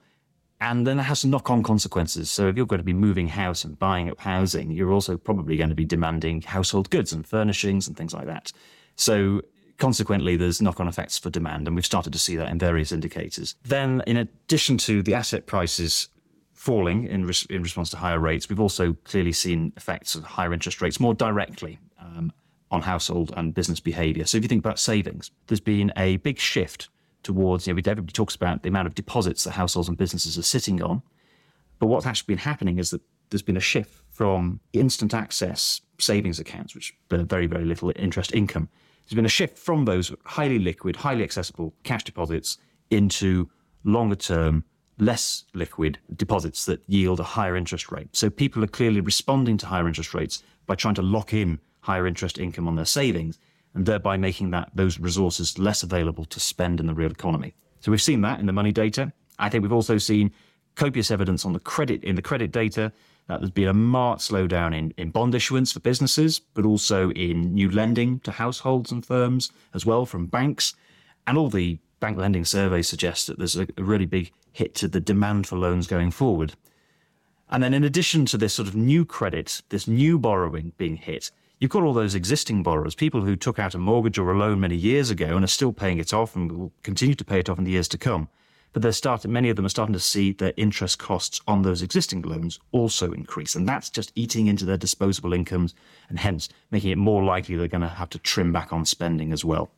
And 0.63 0.87
then 0.87 0.99
it 0.99 1.05
has 1.05 1.21
some 1.21 1.31
knock 1.31 1.49
on 1.51 1.63
consequences. 1.63 2.31
So 2.31 2.49
if 2.49 2.57
you're 2.57 2.67
going 2.67 2.81
to 2.81 2.85
be 2.85 2.93
moving 2.93 3.29
house 3.29 3.65
and 3.65 3.79
buying 3.79 4.11
up 4.11 4.21
housing, 4.21 4.71
you're 4.71 4.93
also 4.93 5.17
probably 5.17 5.57
going 5.57 5.71
to 5.71 5.75
be 5.75 5.87
demanding 5.87 6.43
household 6.43 6.91
goods 6.91 7.13
and 7.13 7.27
furnishings 7.27 7.89
and 7.89 7.97
things 7.97 8.13
like 8.13 8.27
that. 8.27 8.53
So 8.97 9.41
consequently, 9.79 10.37
there's 10.37 10.61
knock 10.61 10.79
on 10.79 10.87
effects 10.87 11.19
for 11.19 11.31
demand. 11.31 11.67
And 11.67 11.75
we've 11.75 11.87
started 11.87 12.13
to 12.13 12.19
see 12.19 12.37
that 12.37 12.51
in 12.51 12.59
various 12.59 12.93
indicators. 12.93 13.55
Then, 13.65 14.03
in 14.07 14.19
addition 14.19 14.77
to 14.79 15.03
the 15.03 15.15
asset 15.15 15.47
prices 15.47 16.09
falling 16.61 17.07
in, 17.07 17.25
res- 17.25 17.47
in 17.47 17.63
response 17.63 17.89
to 17.89 17.97
higher 17.97 18.19
rates, 18.19 18.51
we've 18.51 18.61
also 18.61 18.93
clearly 19.05 19.33
seen 19.33 19.73
effects 19.79 20.15
of 20.15 20.23
higher 20.23 20.53
interest 20.53 20.83
rates 20.83 21.01
more 21.01 21.15
directly 21.15 21.79
um, 21.99 22.31
on 22.71 22.83
household 22.83 23.33
and 23.35 23.55
business 23.55 23.81
behavior. 23.81 24.27
So 24.27 24.37
if 24.37 24.45
you 24.45 24.49
think 24.49 24.63
about 24.63 24.79
savings, 24.79 25.31
there's 25.47 25.59
been 25.59 25.91
a 25.97 26.19
big 26.19 26.39
shift 26.39 26.91
towards, 27.23 27.67
you 27.67 27.73
know, 27.73 27.79
everybody 27.79 28.13
talks 28.13 28.35
about 28.35 28.63
the 28.63 28.69
amount 28.69 28.89
of 28.89 28.95
deposits 28.95 29.45
that 29.45 29.53
households 29.53 29.89
and 29.89 29.97
businesses 29.97 30.37
are 30.37 30.43
sitting 30.43 30.83
on. 30.83 31.01
But 31.79 31.87
what's 31.87 32.05
actually 32.05 32.35
been 32.35 32.45
happening 32.45 32.79
is 32.79 32.91
that 32.91 33.01
there's 33.31 33.41
been 33.41 33.57
a 33.57 33.61
shift 33.61 34.03
from 34.11 34.61
instant 34.75 35.15
access 35.15 35.81
savings 35.99 36.39
accounts, 36.39 36.75
which 36.75 36.93
bear 37.09 37.23
very, 37.23 37.47
very 37.47 37.65
little 37.65 37.91
interest 37.97 38.35
income. 38.35 38.69
There's 39.05 39.17
been 39.17 39.25
a 39.25 39.31
shift 39.31 39.57
from 39.57 39.87
those 39.87 40.13
highly 40.27 40.59
liquid, 40.59 40.97
highly 40.97 41.23
accessible 41.23 41.73
cash 41.85 42.05
deposits 42.05 42.59
into 42.91 43.49
longer 43.83 44.17
term, 44.17 44.65
less 45.01 45.45
liquid 45.55 45.99
deposits 46.17 46.65
that 46.67 46.83
yield 46.87 47.21
a 47.21 47.25
higher 47.25 47.57
interest 47.57 47.91
rate. 47.91 48.09
So 48.13 48.31
people 48.31 48.63
are 48.63 48.69
clearly 48.69 49.01
responding 49.01 49.57
to 49.59 49.67
higher 49.67 49.89
interest 49.89 50.15
rates 50.15 50.43
by 50.67 50.75
trying 50.75 50.95
to 50.97 51.03
lock 51.03 51.33
in 51.33 51.61
higher 51.81 52.07
interest 52.07 52.39
income 52.39 52.69
on 52.69 52.77
their 52.77 52.85
savings 52.85 53.39
and 53.75 53.87
thereby 53.87 54.17
making 54.17 54.51
that 54.51 54.71
those 54.75 54.99
resources 54.99 55.59
less 55.59 55.83
available 55.83 56.25
to 56.27 56.41
spend 56.41 56.81
in 56.81 56.87
the 56.87 56.95
real 56.95 57.11
economy. 57.11 57.55
So 57.81 57.91
we've 57.91 58.03
seen 58.03 58.21
that 58.23 58.41
in 58.41 58.47
the 58.47 58.53
money 58.53 58.73
data. 58.73 59.13
I 59.39 59.49
think 59.49 59.63
we've 59.63 59.73
also 59.73 59.99
seen 59.99 60.33
copious 60.75 61.11
evidence 61.11 61.45
on 61.45 61.53
the 61.53 61.61
credit 61.61 62.05
in 62.05 62.17
the 62.17 62.23
credit 62.23 62.53
data 62.53 62.93
that 63.27 63.41
there's 63.41 63.51
been 63.51 63.69
a 63.69 63.75
marked 63.75 64.23
slowdown 64.23 64.77
in, 64.77 64.93
in 64.97 65.11
bond 65.11 65.35
issuance 65.35 65.73
for 65.73 65.81
businesses, 65.81 66.41
but 66.41 66.67
also 66.67 67.11
in 67.13 67.55
new 67.55 67.71
lending 67.71 68.19
to 68.21 68.33
households 68.33 68.91
and 68.91 69.07
firms 69.07 69.51
as 69.73 69.87
well 69.87 70.05
from 70.05 70.27
banks. 70.27 70.75
And 71.27 71.39
all 71.39 71.49
the 71.49 71.79
bank 72.01 72.19
lending 72.19 72.45
surveys 72.45 72.89
suggest 72.89 73.27
that 73.27 73.39
there's 73.39 73.57
a, 73.57 73.69
a 73.77 73.83
really 73.83 74.07
big 74.07 74.33
hit 74.53 74.75
to 74.77 74.89
the 74.89 75.01
demand 75.01 75.47
for 75.47 75.57
loans 75.57 75.87
going 75.87 76.11
forward. 76.11 76.55
And 77.51 77.63
then, 77.63 77.75
in 77.75 77.85
addition 77.85 78.27
to 78.27 78.39
this 78.39 78.55
sort 78.55 78.69
of 78.69 78.77
new 78.77 79.05
credit, 79.05 79.63
this 79.69 79.89
new 79.89 80.19
borrowing 80.19 80.73
being 80.79 80.97
hit, 80.97 81.31
you've 81.59 81.71
got 81.71 81.83
all 81.83 81.93
those 81.93 82.15
existing 82.15 82.63
borrowers, 82.63 82.95
people 82.95 83.23
who 83.23 83.37
took 83.37 83.59
out 83.59 83.75
a 83.75 83.79
mortgage 83.79 84.19
or 84.19 84.31
a 84.31 84.39
loan 84.39 84.61
many 84.61 84.77
years 84.77 85.11
ago 85.11 85.37
and 85.37 85.45
are 85.45 85.49
still 85.49 85.73
paying 85.73 85.99
it 85.99 86.15
off 86.15 86.35
and 86.35 86.51
will 86.51 86.73
continue 86.83 87.15
to 87.15 87.25
pay 87.25 87.41
it 87.41 87.49
off 87.49 87.59
in 87.59 87.65
the 87.65 87.73
years 87.73 87.89
to 87.89 87.99
come. 87.99 88.29
But 88.73 88.83
they're 88.83 88.93
starting, 88.93 89.33
many 89.33 89.51
of 89.51 89.57
them 89.57 89.67
are 89.67 89.71
starting 89.71 89.95
to 89.95 90.01
see 90.01 90.33
their 90.33 90.53
interest 90.57 91.01
costs 91.01 91.41
on 91.49 91.63
those 91.63 91.83
existing 91.83 92.23
loans 92.23 92.61
also 92.71 93.11
increase. 93.11 93.57
And 93.57 93.69
that's 93.69 93.91
just 93.91 94.13
eating 94.15 94.47
into 94.47 94.65
their 94.65 94.77
disposable 94.77 95.33
incomes 95.33 95.75
and 96.09 96.21
hence 96.21 96.49
making 96.71 96.93
it 96.93 96.99
more 96.99 97.25
likely 97.25 97.57
they're 97.57 97.67
going 97.67 97.81
to 97.81 97.89
have 97.89 98.11
to 98.11 98.19
trim 98.19 98.53
back 98.53 98.73
on 98.73 98.85
spending 98.85 99.33
as 99.33 99.45
well. 99.45 99.71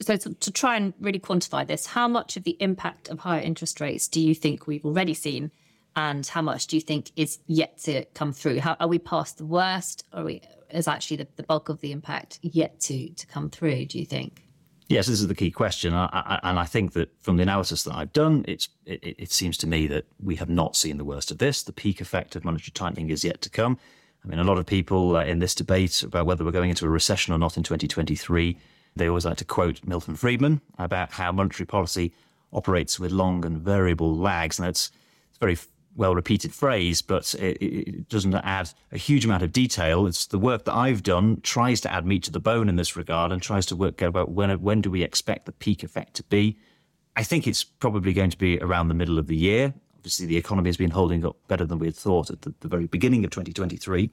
So, 0.00 0.16
to, 0.16 0.34
to 0.34 0.50
try 0.52 0.76
and 0.76 0.94
really 1.00 1.18
quantify 1.18 1.66
this, 1.66 1.86
how 1.86 2.06
much 2.06 2.36
of 2.36 2.44
the 2.44 2.56
impact 2.60 3.08
of 3.08 3.20
higher 3.20 3.40
interest 3.40 3.80
rates 3.80 4.06
do 4.06 4.20
you 4.20 4.34
think 4.34 4.66
we've 4.66 4.84
already 4.84 5.14
seen 5.14 5.50
and 5.96 6.24
how 6.26 6.42
much 6.42 6.68
do 6.68 6.76
you 6.76 6.80
think 6.80 7.10
is 7.16 7.40
yet 7.46 7.78
to 7.78 8.04
come 8.14 8.32
through? 8.32 8.60
How, 8.60 8.76
are 8.78 8.86
we 8.86 9.00
past 9.00 9.38
the 9.38 9.44
worst? 9.44 10.06
Or 10.12 10.24
we, 10.24 10.42
is 10.70 10.86
actually 10.86 11.16
the, 11.16 11.28
the 11.36 11.42
bulk 11.42 11.68
of 11.68 11.80
the 11.80 11.90
impact 11.90 12.38
yet 12.42 12.78
to 12.80 13.08
to 13.10 13.26
come 13.26 13.50
through? 13.50 13.86
Do 13.86 13.98
you 13.98 14.06
think? 14.06 14.44
Yes, 14.88 15.06
this 15.06 15.20
is 15.20 15.26
the 15.26 15.34
key 15.34 15.50
question, 15.50 15.92
I, 15.92 16.06
I, 16.12 16.40
and 16.44 16.58
I 16.58 16.64
think 16.64 16.94
that 16.94 17.10
from 17.20 17.36
the 17.36 17.42
analysis 17.42 17.82
that 17.84 17.94
I've 17.94 18.12
done, 18.14 18.46
it, 18.48 18.68
it, 18.86 19.30
seems 19.30 19.58
to 19.58 19.66
me 19.66 19.86
that 19.86 20.06
we 20.18 20.36
have 20.36 20.48
not 20.48 20.76
seen 20.76 20.96
the 20.96 21.04
worst 21.04 21.30
of 21.30 21.36
this. 21.36 21.62
The 21.62 21.74
peak 21.74 22.00
effect 22.00 22.34
of 22.36 22.42
monetary 22.42 22.70
tightening 22.72 23.10
is 23.10 23.22
yet 23.22 23.42
to 23.42 23.50
come. 23.50 23.78
I 24.24 24.28
mean, 24.28 24.38
a 24.38 24.44
lot 24.44 24.56
of 24.56 24.64
people 24.64 25.18
in 25.18 25.40
this 25.40 25.54
debate 25.54 26.02
about 26.02 26.24
whether 26.24 26.42
we're 26.42 26.52
going 26.52 26.70
into 26.70 26.86
a 26.86 26.88
recession 26.88 27.34
or 27.34 27.38
not 27.38 27.58
in 27.58 27.62
2023, 27.64 28.56
they 28.98 29.08
always 29.08 29.24
like 29.24 29.38
to 29.38 29.44
quote 29.44 29.84
Milton 29.84 30.16
Friedman 30.16 30.60
about 30.78 31.12
how 31.12 31.32
monetary 31.32 31.66
policy 31.66 32.12
operates 32.52 32.98
with 32.98 33.12
long 33.12 33.44
and 33.44 33.58
variable 33.58 34.16
lags, 34.16 34.58
and 34.58 34.66
that's 34.66 34.90
a 35.36 35.38
very 35.38 35.56
well 35.98 36.14
repeated 36.14 36.54
phrase, 36.54 37.02
but 37.02 37.34
it, 37.34 37.60
it, 37.60 38.08
doesn't 38.08 38.34
add 38.34 38.70
a 38.92 38.98
huge 38.98 39.24
amount 39.24 39.42
of 39.42 39.52
detail. 39.52 40.06
It's 40.06 40.26
the 40.26 40.38
work 40.38 40.64
that 40.64 40.74
I've 40.74 41.02
done 41.02 41.40
tries 41.42 41.80
to 41.82 41.92
add 41.92 42.06
meat 42.06 42.22
to 42.24 42.30
the 42.30 42.40
bone 42.40 42.68
in 42.68 42.76
this 42.76 42.96
regard 42.96 43.32
and 43.32 43.42
tries 43.42 43.66
to 43.66 43.76
work 43.76 44.00
out 44.00 44.08
about 44.08 44.30
when 44.30 44.50
when 44.62 44.80
do 44.80 44.90
we 44.90 45.02
expect 45.02 45.46
the 45.46 45.52
peak 45.52 45.82
effect 45.82 46.14
to 46.14 46.22
be. 46.24 46.56
I 47.16 47.24
think 47.24 47.48
it's 47.48 47.64
probably 47.64 48.12
going 48.12 48.30
to 48.30 48.38
be 48.38 48.60
around 48.60 48.88
the 48.88 48.94
middle 48.94 49.18
of 49.18 49.26
the 49.26 49.36
year. 49.36 49.74
Obviously, 49.96 50.26
the 50.26 50.36
economy 50.36 50.68
has 50.68 50.76
been 50.76 50.92
holding 50.92 51.26
up 51.26 51.36
better 51.48 51.66
than 51.66 51.80
we 51.80 51.88
had 51.88 51.96
thought 51.96 52.30
at 52.30 52.42
the, 52.42 52.54
the 52.60 52.68
very 52.68 52.86
beginning 52.86 53.24
of 53.24 53.32
2023. 53.32 54.08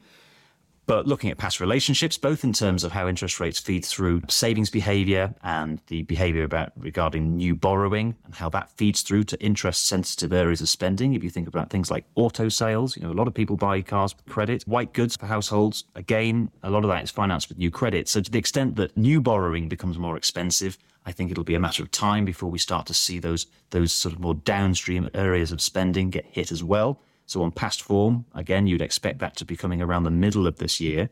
But 0.88 1.08
looking 1.08 1.32
at 1.32 1.38
past 1.38 1.60
relationships, 1.60 2.18
both 2.18 2.44
in 2.44 2.54
terms 2.54 2.84
of 2.84 2.92
how 2.92 3.08
interest 3.08 3.40
rates 3.40 3.60
feed 3.60 3.84
through 3.84 4.22
savings 4.30 4.70
behavior 4.70 5.34
and 5.44 5.82
the 5.88 6.04
behavior 6.04 6.44
about 6.44 6.74
regarding 6.78 7.38
new 7.38 7.56
borrowing 7.56 8.16
and 8.26 8.36
how 8.36 8.50
that 8.50 8.70
feeds 8.72 9.02
through 9.02 9.24
to 9.26 9.42
interest 9.42 9.88
sensitive 9.88 10.32
areas 10.32 10.62
of 10.62 10.70
spending. 10.70 11.14
If 11.14 11.24
you 11.24 11.30
think 11.30 11.48
about 11.48 11.70
things 11.70 11.90
like 11.90 12.06
auto 12.16 12.50
sales, 12.50 12.96
you 12.96 13.04
know, 13.04 13.12
a 13.12 13.14
lot 13.14 13.28
of 13.28 13.34
people 13.34 13.58
buy 13.58 13.82
cars 13.82 14.16
with 14.16 14.26
credit, 14.28 14.64
white 14.68 14.94
goods 14.94 15.18
for 15.18 15.26
households. 15.26 15.86
Again, 15.96 16.52
a 16.62 16.70
lot 16.70 16.84
of 16.84 16.90
that 16.90 17.04
is 17.04 17.12
financed 17.12 17.50
with 17.50 17.58
new 17.58 17.72
credit. 17.72 18.08
So 18.08 18.22
to 18.22 18.30
the 18.30 18.40
extent 18.40 18.76
that 18.76 18.96
new 18.96 19.22
borrowing 19.22 19.68
becomes 19.68 19.98
more 19.98 20.18
expensive, 20.18 20.78
I 21.06 21.12
think 21.12 21.32
it'll 21.32 21.44
be 21.44 21.56
a 21.56 21.60
matter 21.60 21.84
of 21.84 21.92
time 21.92 22.26
before 22.26 22.50
we 22.50 22.60
start 22.60 22.86
to 22.88 22.94
see 22.94 23.20
those 23.20 23.48
those 23.70 23.92
sort 23.92 24.14
of 24.14 24.20
more 24.20 24.34
downstream 24.36 25.10
areas 25.14 25.52
of 25.52 25.62
spending 25.62 26.10
get 26.10 26.26
hit 26.26 26.52
as 26.52 26.64
well. 26.64 27.00
So 27.26 27.42
on 27.44 27.52
past 27.52 27.82
form, 27.82 28.26
again, 28.34 28.68
you'd 28.68 28.82
expect 28.82 29.20
that 29.20 29.36
to 29.38 29.46
be 29.46 29.56
coming 29.56 29.82
around 29.82 30.04
the 30.04 30.12
middle 30.12 30.48
of 30.48 30.58
this 30.58 30.80
year. 30.80 31.10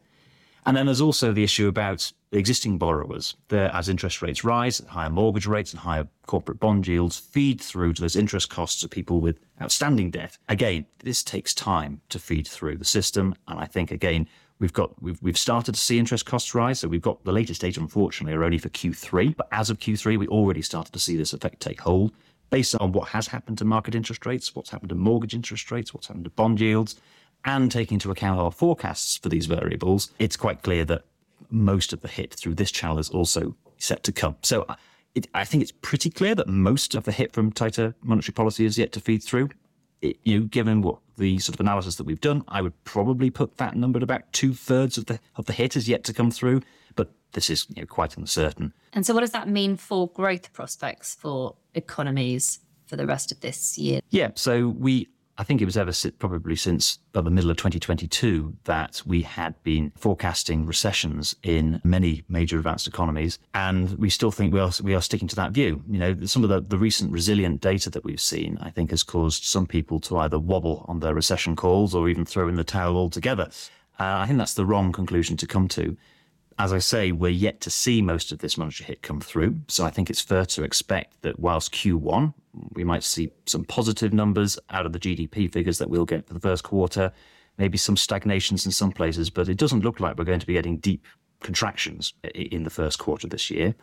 And 0.65 0.77
then 0.77 0.85
there's 0.85 1.01
also 1.01 1.33
the 1.33 1.43
issue 1.43 1.67
about 1.67 2.11
existing 2.31 2.77
borrowers. 2.77 3.35
As 3.51 3.89
interest 3.89 4.21
rates 4.21 4.43
rise, 4.43 4.81
higher 4.87 5.09
mortgage 5.09 5.45
rates 5.45 5.71
and 5.71 5.79
higher 5.79 6.07
corporate 6.25 6.59
bond 6.59 6.87
yields 6.87 7.19
feed 7.19 7.59
through 7.59 7.93
to 7.93 8.01
those 8.01 8.15
interest 8.15 8.49
costs 8.49 8.83
of 8.83 8.89
people 8.89 9.19
with 9.19 9.39
outstanding 9.61 10.09
debt. 10.11 10.37
Again, 10.47 10.85
this 10.99 11.23
takes 11.23 11.53
time 11.53 12.01
to 12.09 12.19
feed 12.19 12.47
through 12.47 12.77
the 12.77 12.85
system. 12.85 13.35
And 13.47 13.59
I 13.59 13.65
think, 13.65 13.91
again, 13.91 14.27
we've 14.59 14.73
got 14.73 15.01
we've, 15.01 15.21
we've 15.21 15.37
started 15.37 15.75
to 15.75 15.81
see 15.81 15.99
interest 15.99 16.25
costs 16.25 16.55
rise. 16.55 16.79
So 16.79 16.87
we've 16.87 17.01
got 17.01 17.23
the 17.25 17.33
latest 17.33 17.59
data, 17.59 17.81
unfortunately, 17.81 18.33
are 18.33 18.43
only 18.43 18.57
for 18.57 18.69
Q3. 18.69 19.35
But 19.35 19.49
as 19.51 19.69
of 19.69 19.79
Q3, 19.79 20.17
we 20.17 20.27
already 20.27 20.61
started 20.61 20.93
to 20.93 20.99
see 20.99 21.17
this 21.17 21.33
effect 21.33 21.59
take 21.59 21.81
hold 21.81 22.13
based 22.49 22.75
on 22.75 22.91
what 22.91 23.09
has 23.09 23.27
happened 23.27 23.57
to 23.57 23.65
market 23.65 23.95
interest 23.95 24.25
rates, 24.25 24.55
what's 24.55 24.69
happened 24.69 24.89
to 24.89 24.95
mortgage 24.95 25.33
interest 25.33 25.71
rates, 25.71 25.93
what's 25.93 26.07
happened 26.07 26.25
to 26.25 26.31
bond 26.31 26.59
yields, 26.59 26.95
and 27.45 27.71
taking 27.71 27.95
into 27.95 28.11
account 28.11 28.39
our 28.39 28.51
forecasts 28.51 29.17
for 29.17 29.29
these 29.29 29.47
variables, 29.47 30.11
it's 30.19 30.37
quite 30.37 30.61
clear 30.61 30.85
that 30.85 31.03
most 31.49 31.93
of 31.93 32.01
the 32.01 32.07
hit 32.07 32.33
through 32.33 32.55
this 32.55 32.71
channel 32.71 32.99
is 32.99 33.09
also 33.09 33.55
set 33.77 34.03
to 34.03 34.11
come. 34.11 34.35
So 34.41 34.65
uh, 34.69 34.75
it, 35.15 35.27
I 35.33 35.45
think 35.45 35.61
it's 35.61 35.71
pretty 35.71 36.09
clear 36.09 36.35
that 36.35 36.47
most 36.47 36.95
of 36.95 37.03
the 37.03 37.11
hit 37.11 37.33
from 37.33 37.51
tighter 37.51 37.95
monetary 38.01 38.33
policy 38.33 38.65
is 38.65 38.77
yet 38.77 38.91
to 38.93 38.99
feed 38.99 39.23
through. 39.23 39.49
It, 40.01 40.17
you 40.23 40.39
know, 40.39 40.45
given 40.45 40.81
what 40.81 40.99
the 41.17 41.37
sort 41.39 41.55
of 41.55 41.59
analysis 41.59 41.95
that 41.97 42.05
we've 42.05 42.21
done, 42.21 42.43
I 42.47 42.61
would 42.61 42.81
probably 42.83 43.29
put 43.29 43.57
that 43.57 43.75
number 43.75 43.97
at 43.97 44.03
about 44.03 44.31
two 44.33 44.53
thirds 44.53 44.97
of 44.97 45.05
the 45.05 45.19
of 45.35 45.45
the 45.45 45.53
hit 45.53 45.75
is 45.75 45.87
yet 45.87 46.03
to 46.05 46.13
come 46.13 46.31
through. 46.31 46.61
But 46.95 47.11
this 47.33 47.49
is 47.49 47.67
you 47.69 47.81
know, 47.81 47.87
quite 47.87 48.17
uncertain. 48.17 48.73
And 48.93 49.05
so, 49.05 49.13
what 49.13 49.21
does 49.21 49.31
that 49.31 49.47
mean 49.47 49.77
for 49.77 50.07
growth 50.07 50.53
prospects 50.53 51.15
for 51.15 51.55
economies 51.73 52.59
for 52.85 52.95
the 52.95 53.05
rest 53.05 53.31
of 53.31 53.41
this 53.41 53.77
year? 53.77 54.01
Yeah, 54.09 54.31
so 54.35 54.69
we 54.69 55.07
I 55.37 55.43
think 55.43 55.61
it 55.61 55.65
was 55.65 55.77
ever 55.77 55.91
probably 56.19 56.55
since 56.55 56.99
about 57.11 57.23
the 57.23 57.31
middle 57.31 57.49
of 57.49 57.57
2022 57.57 58.55
that 58.65 59.01
we 59.05 59.23
had 59.23 59.61
been 59.63 59.91
forecasting 59.95 60.65
recessions 60.67 61.35
in 61.41 61.81
many 61.83 62.23
major 62.29 62.57
advanced 62.57 62.87
economies, 62.87 63.39
and 63.55 63.97
we 63.97 64.11
still 64.11 64.29
think 64.29 64.53
we 64.53 64.59
are 64.59 64.71
we 64.83 64.93
are 64.93 65.01
sticking 65.01 65.27
to 65.29 65.35
that 65.35 65.51
view. 65.51 65.83
You 65.89 65.99
know, 65.99 66.17
some 66.25 66.43
of 66.43 66.49
the, 66.49 66.61
the 66.61 66.77
recent 66.77 67.11
resilient 67.11 67.61
data 67.61 67.89
that 67.89 68.03
we've 68.03 68.21
seen, 68.21 68.59
I 68.61 68.69
think, 68.69 68.91
has 68.91 69.01
caused 69.01 69.43
some 69.43 69.65
people 69.65 69.99
to 70.01 70.17
either 70.17 70.37
wobble 70.37 70.85
on 70.87 70.99
their 70.99 71.15
recession 71.15 71.55
calls 71.55 71.95
or 71.95 72.09
even 72.09 72.25
throw 72.25 72.47
in 72.47 72.55
the 72.55 72.63
towel 72.63 72.95
altogether. 72.95 73.49
Uh, 73.99 74.17
I 74.21 74.27
think 74.27 74.37
that's 74.37 74.53
the 74.53 74.65
wrong 74.65 74.91
conclusion 74.91 75.35
to 75.37 75.47
come 75.47 75.67
to 75.69 75.97
as 76.59 76.73
I 76.73 76.79
say, 76.79 77.11
we're 77.11 77.29
yet 77.29 77.61
to 77.61 77.69
see 77.69 78.01
most 78.01 78.31
of 78.31 78.39
this 78.39 78.57
monetary 78.57 78.87
hit 78.87 79.01
come 79.01 79.21
through. 79.21 79.57
So 79.67 79.85
I 79.85 79.89
think 79.89 80.09
it's 80.09 80.21
fair 80.21 80.45
to 80.45 80.63
expect 80.63 81.21
that 81.21 81.39
whilst 81.39 81.73
Q1, 81.73 82.33
we 82.73 82.83
might 82.83 83.03
see 83.03 83.31
some 83.45 83.65
positive 83.65 84.13
numbers 84.13 84.59
out 84.69 84.85
of 84.85 84.93
the 84.93 84.99
GDP 84.99 85.51
figures 85.51 85.77
that 85.79 85.89
we'll 85.89 86.05
get 86.05 86.27
for 86.27 86.33
the 86.33 86.39
first 86.39 86.63
quarter, 86.63 87.11
maybe 87.57 87.77
some 87.77 87.97
stagnations 87.97 88.65
in 88.65 88.71
some 88.71 88.91
places, 88.91 89.29
but 89.29 89.49
it 89.49 89.57
doesn't 89.57 89.83
look 89.83 89.99
like 89.99 90.17
we're 90.17 90.23
going 90.23 90.39
to 90.39 90.47
be 90.47 90.53
getting 90.53 90.77
deep 90.77 91.05
contractions 91.41 92.13
in 92.33 92.63
the 92.63 92.69
first 92.69 92.99
quarter 92.99 93.27
this 93.27 93.49
year. 93.49 93.75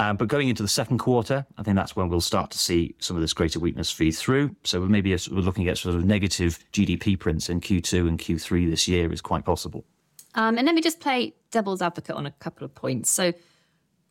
Um, 0.00 0.16
but 0.16 0.28
going 0.28 0.48
into 0.48 0.62
the 0.62 0.68
second 0.68 0.98
quarter, 0.98 1.44
I 1.56 1.62
think 1.64 1.74
that's 1.74 1.96
when 1.96 2.08
we'll 2.08 2.20
start 2.20 2.52
to 2.52 2.58
see 2.58 2.94
some 3.00 3.16
of 3.16 3.20
this 3.20 3.32
greater 3.32 3.58
weakness 3.58 3.90
feed 3.90 4.12
through. 4.12 4.54
So 4.62 4.80
maybe 4.82 5.10
we're 5.10 5.40
looking 5.40 5.66
at 5.68 5.78
sort 5.78 5.96
of 5.96 6.04
negative 6.04 6.64
GDP 6.72 7.18
prints 7.18 7.48
in 7.50 7.60
Q2 7.60 8.06
and 8.06 8.18
Q3 8.18 8.70
this 8.70 8.86
year 8.86 9.12
is 9.12 9.20
quite 9.20 9.44
possible. 9.44 9.84
Um, 10.34 10.58
and 10.58 10.66
let 10.66 10.74
me 10.74 10.80
just 10.80 11.00
play 11.00 11.34
devil's 11.50 11.82
advocate 11.82 12.16
on 12.16 12.26
a 12.26 12.30
couple 12.32 12.64
of 12.64 12.74
points. 12.74 13.10
So, 13.10 13.32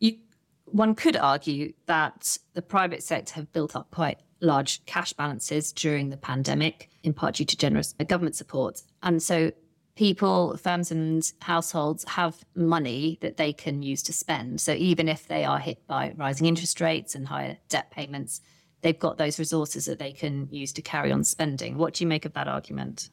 you, 0.00 0.18
one 0.64 0.94
could 0.94 1.16
argue 1.16 1.72
that 1.86 2.36
the 2.54 2.62
private 2.62 3.02
sector 3.02 3.34
have 3.34 3.52
built 3.52 3.74
up 3.76 3.90
quite 3.90 4.18
large 4.40 4.84
cash 4.86 5.12
balances 5.12 5.72
during 5.72 6.10
the 6.10 6.16
pandemic, 6.16 6.90
in 7.02 7.12
part 7.12 7.36
due 7.36 7.44
to 7.44 7.56
generous 7.56 7.94
government 8.06 8.36
support. 8.36 8.82
And 9.02 9.22
so, 9.22 9.52
people, 9.96 10.56
firms, 10.56 10.90
and 10.90 11.30
households 11.40 12.04
have 12.08 12.44
money 12.54 13.18
that 13.20 13.36
they 13.36 13.52
can 13.52 13.82
use 13.82 14.02
to 14.04 14.12
spend. 14.12 14.60
So, 14.60 14.72
even 14.72 15.08
if 15.08 15.28
they 15.28 15.44
are 15.44 15.58
hit 15.58 15.86
by 15.86 16.14
rising 16.16 16.46
interest 16.46 16.80
rates 16.80 17.14
and 17.14 17.28
higher 17.28 17.58
debt 17.68 17.90
payments, 17.90 18.40
they've 18.82 18.98
got 18.98 19.18
those 19.18 19.38
resources 19.38 19.86
that 19.86 19.98
they 19.98 20.12
can 20.12 20.48
use 20.50 20.72
to 20.74 20.82
carry 20.82 21.12
on 21.12 21.24
spending. 21.24 21.76
What 21.78 21.94
do 21.94 22.04
you 22.04 22.08
make 22.08 22.24
of 22.24 22.34
that 22.34 22.48
argument? 22.48 23.10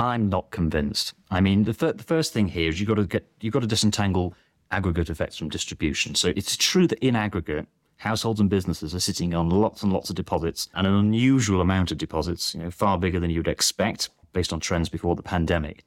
I'm 0.00 0.28
not 0.28 0.50
convinced. 0.50 1.14
I 1.30 1.40
mean, 1.40 1.64
the, 1.64 1.74
fir- 1.74 1.92
the 1.92 2.02
first 2.02 2.32
thing 2.32 2.48
here 2.48 2.68
is 2.68 2.80
you've 2.80 2.88
got 2.88 2.96
to 2.96 3.06
get 3.06 3.26
you've 3.40 3.52
got 3.52 3.60
to 3.60 3.66
disentangle 3.66 4.34
aggregate 4.70 5.10
effects 5.10 5.36
from 5.36 5.48
distribution. 5.48 6.14
So 6.14 6.32
it's 6.36 6.56
true 6.56 6.86
that 6.86 6.98
in 7.00 7.16
aggregate, 7.16 7.66
households 7.96 8.40
and 8.40 8.48
businesses 8.48 8.94
are 8.94 9.00
sitting 9.00 9.34
on 9.34 9.50
lots 9.50 9.82
and 9.82 9.92
lots 9.92 10.08
of 10.08 10.16
deposits 10.16 10.68
and 10.74 10.86
an 10.86 10.94
unusual 10.94 11.60
amount 11.60 11.90
of 11.90 11.98
deposits, 11.98 12.54
you 12.54 12.62
know, 12.62 12.70
far 12.70 12.98
bigger 12.98 13.20
than 13.20 13.30
you'd 13.30 13.48
expect 13.48 14.08
based 14.32 14.52
on 14.52 14.60
trends 14.60 14.88
before 14.88 15.16
the 15.16 15.22
pandemic. 15.22 15.84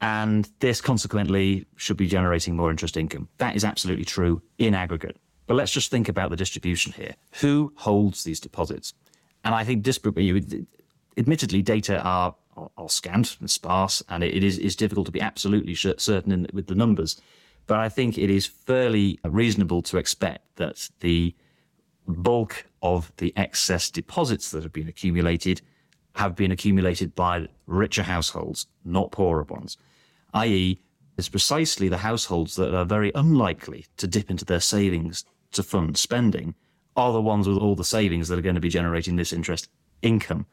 And 0.00 0.50
this 0.58 0.82
consequently 0.82 1.66
should 1.76 1.96
be 1.96 2.06
generating 2.06 2.54
more 2.54 2.70
interest 2.70 2.96
income. 2.98 3.28
That 3.38 3.56
is 3.56 3.64
absolutely 3.64 4.04
true 4.04 4.42
in 4.58 4.74
aggregate. 4.74 5.16
But 5.46 5.54
let's 5.54 5.72
just 5.72 5.90
think 5.90 6.08
about 6.08 6.28
the 6.28 6.36
distribution 6.36 6.92
here. 6.92 7.14
Who 7.40 7.72
holds 7.76 8.24
these 8.24 8.40
deposits? 8.40 8.92
And 9.44 9.54
I 9.54 9.64
think 9.64 9.86
admittedly, 11.16 11.62
data 11.62 12.00
are 12.02 12.34
are, 12.76 12.88
scant 12.88 13.36
and 13.40 13.50
sparse, 13.50 14.02
and 14.08 14.22
it, 14.22 14.34
it 14.34 14.44
is 14.44 14.58
is 14.58 14.76
difficult 14.76 15.06
to 15.06 15.12
be 15.12 15.20
absolutely 15.20 15.74
certain 15.74 16.32
in, 16.32 16.46
with 16.52 16.66
the 16.66 16.74
numbers. 16.74 17.20
But 17.66 17.78
I 17.78 17.88
think 17.88 18.18
it 18.18 18.30
is 18.30 18.46
fairly 18.46 19.18
reasonable 19.24 19.82
to 19.82 19.96
expect 19.96 20.56
that 20.56 20.90
the 21.00 21.34
bulk 22.06 22.66
of 22.82 23.12
the 23.16 23.32
excess 23.36 23.90
deposits 23.90 24.50
that 24.50 24.62
have 24.62 24.72
been 24.72 24.88
accumulated 24.88 25.62
have 26.16 26.36
been 26.36 26.52
accumulated 26.52 27.14
by 27.14 27.48
richer 27.66 28.02
households, 28.02 28.66
not 28.84 29.10
poorer 29.10 29.42
ones, 29.44 29.76
i.e., 30.34 30.80
it's 31.16 31.28
precisely 31.28 31.88
the 31.88 31.98
households 31.98 32.56
that 32.56 32.74
are 32.74 32.84
very 32.84 33.12
unlikely 33.14 33.86
to 33.96 34.06
dip 34.06 34.30
into 34.30 34.44
their 34.44 34.60
savings 34.60 35.24
to 35.52 35.62
fund 35.62 35.96
spending 35.96 36.54
are 36.96 37.12
the 37.12 37.20
ones 37.20 37.48
with 37.48 37.58
all 37.58 37.74
the 37.74 37.84
savings 37.84 38.28
that 38.28 38.38
are 38.38 38.42
going 38.42 38.54
to 38.54 38.60
be 38.60 38.68
generating 38.68 39.16
this 39.16 39.32
interest 39.32 39.68
income. 40.02 40.46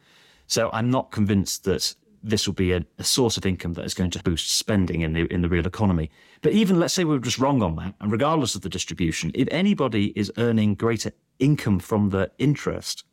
So 0.48 0.70
I'm 0.72 0.90
not 0.90 1.12
convinced 1.12 1.64
that 1.66 1.96
this 2.24 2.48
will 2.48 2.54
be 2.54 2.72
a, 2.72 2.86
a, 3.00 3.04
source 3.04 3.38
of 3.38 3.46
income 3.46 3.74
that 3.74 3.86
is 3.86 3.94
going 3.94 4.12
to 4.12 4.24
boost 4.24 4.56
spending 4.56 5.02
in 5.02 5.14
the 5.14 5.26
in 5.34 5.42
the 5.42 5.50
real 5.50 5.66
economy. 5.66 6.12
But 6.42 6.54
even 6.54 6.80
let's 6.80 6.94
say 6.94 7.04
we 7.04 7.16
are 7.16 7.20
just 7.20 7.40
wrong 7.40 7.62
on 7.62 7.76
that, 7.78 7.96
and 8.00 8.12
regardless 8.12 8.56
of 8.56 8.62
the 8.62 8.70
distribution, 8.70 9.32
if 9.34 9.48
anybody 9.52 10.08
is 10.16 10.32
earning 10.38 10.76
greater 10.76 11.12
income 11.40 11.80
from 11.80 12.10
the 12.10 12.32
interest 12.38 13.04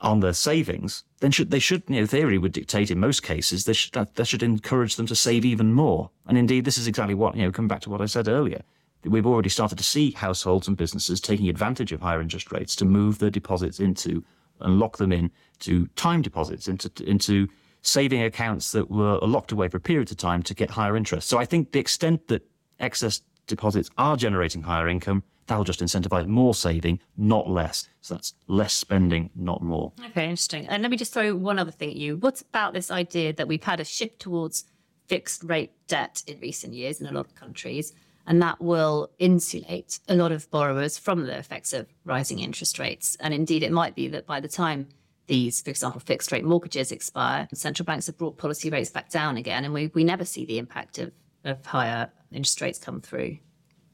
on 0.00 0.20
their 0.20 0.34
savings, 0.34 1.04
then 1.20 1.30
should 1.30 1.50
they 1.50 1.58
should, 1.58 1.82
you 1.88 2.00
know, 2.00 2.06
theory 2.06 2.38
would 2.38 2.52
dictate 2.52 2.90
in 2.90 3.00
most 3.00 3.22
cases 3.22 3.64
they 3.64 3.72
should 3.72 3.92
that, 3.94 4.14
that 4.16 4.26
should 4.26 4.42
encourage 4.42 4.96
them 4.96 5.06
to 5.06 5.16
save 5.16 5.44
even 5.44 5.72
more. 5.72 6.10
And 6.26 6.36
indeed, 6.36 6.64
this 6.64 6.78
is 6.78 6.86
exactly 6.86 7.14
what 7.14 7.36
you 7.36 7.42
know. 7.42 7.52
Come 7.52 7.68
back 7.68 7.80
to 7.82 7.90
what 7.90 8.00
I 8.00 8.06
said 8.06 8.28
earlier. 8.28 8.62
We've 9.04 9.26
already 9.26 9.50
started 9.50 9.76
to 9.78 9.84
see 9.84 10.12
households 10.12 10.66
and 10.66 10.76
businesses 10.76 11.20
taking 11.20 11.48
advantage 11.48 11.92
of 11.92 12.00
higher 12.00 12.22
interest 12.22 12.52
rates 12.52 12.74
to 12.76 12.86
move 12.86 13.18
their 13.18 13.30
deposits 13.30 13.78
into 13.78 14.24
and 14.60 14.78
lock 14.78 14.96
them 14.96 15.12
in 15.12 15.30
to 15.60 15.86
time 15.88 16.22
deposits 16.22 16.68
into 16.68 16.90
into 17.06 17.48
saving 17.84 18.22
accounts 18.22 18.72
that 18.72 18.90
were 18.90 19.18
locked 19.18 19.52
away 19.52 19.68
for 19.68 19.78
periods 19.78 20.10
of 20.10 20.16
time 20.16 20.42
to 20.42 20.54
get 20.54 20.70
higher 20.70 20.96
interest. 20.96 21.28
So 21.28 21.38
I 21.38 21.44
think 21.44 21.72
the 21.72 21.78
extent 21.78 22.28
that 22.28 22.42
excess 22.80 23.20
deposits 23.46 23.90
are 23.98 24.16
generating 24.16 24.62
higher 24.62 24.88
income 24.88 25.22
that'll 25.46 25.64
just 25.64 25.80
incentivize 25.80 26.26
more 26.26 26.54
saving, 26.54 26.98
not 27.18 27.48
less. 27.48 27.86
So 28.00 28.14
that's 28.14 28.32
less 28.46 28.72
spending, 28.72 29.28
not 29.36 29.62
more. 29.62 29.92
Okay, 30.06 30.24
interesting. 30.24 30.66
And 30.66 30.82
let 30.82 30.90
me 30.90 30.96
just 30.96 31.12
throw 31.12 31.36
one 31.36 31.58
other 31.58 31.70
thing 31.70 31.90
at 31.90 31.96
you. 31.96 32.16
What 32.16 32.40
about 32.40 32.72
this 32.72 32.90
idea 32.90 33.34
that 33.34 33.46
we've 33.46 33.62
had 33.62 33.78
a 33.78 33.84
shift 33.84 34.20
towards 34.20 34.64
fixed 35.06 35.44
rate 35.44 35.72
debt 35.86 36.22
in 36.26 36.40
recent 36.40 36.72
years 36.72 37.00
in 37.00 37.06
a 37.06 37.12
lot 37.12 37.26
of 37.26 37.34
countries? 37.34 37.92
And 38.26 38.40
that 38.40 38.58
will 38.62 39.10
insulate 39.18 40.00
a 40.08 40.14
lot 40.14 40.32
of 40.32 40.50
borrowers 40.50 40.96
from 40.96 41.26
the 41.26 41.36
effects 41.36 41.74
of 41.74 41.88
rising 42.06 42.38
interest 42.38 42.78
rates. 42.78 43.18
And 43.20 43.34
indeed, 43.34 43.62
it 43.62 43.70
might 43.70 43.94
be 43.94 44.08
that 44.08 44.26
by 44.26 44.40
the 44.40 44.48
time 44.48 44.88
these, 45.26 45.62
for 45.62 45.70
example, 45.70 46.00
fixed 46.00 46.32
rate 46.32 46.44
mortgages 46.44 46.92
expire, 46.92 47.48
central 47.54 47.84
banks 47.84 48.06
have 48.06 48.18
brought 48.18 48.36
policy 48.36 48.70
rates 48.70 48.90
back 48.90 49.10
down 49.10 49.36
again, 49.36 49.64
and 49.64 49.72
we, 49.72 49.90
we 49.94 50.04
never 50.04 50.24
see 50.24 50.44
the 50.44 50.58
impact 50.58 50.98
of, 50.98 51.12
of 51.44 51.64
higher 51.64 52.10
interest 52.32 52.60
rates 52.60 52.78
come 52.78 53.00
through. 53.00 53.38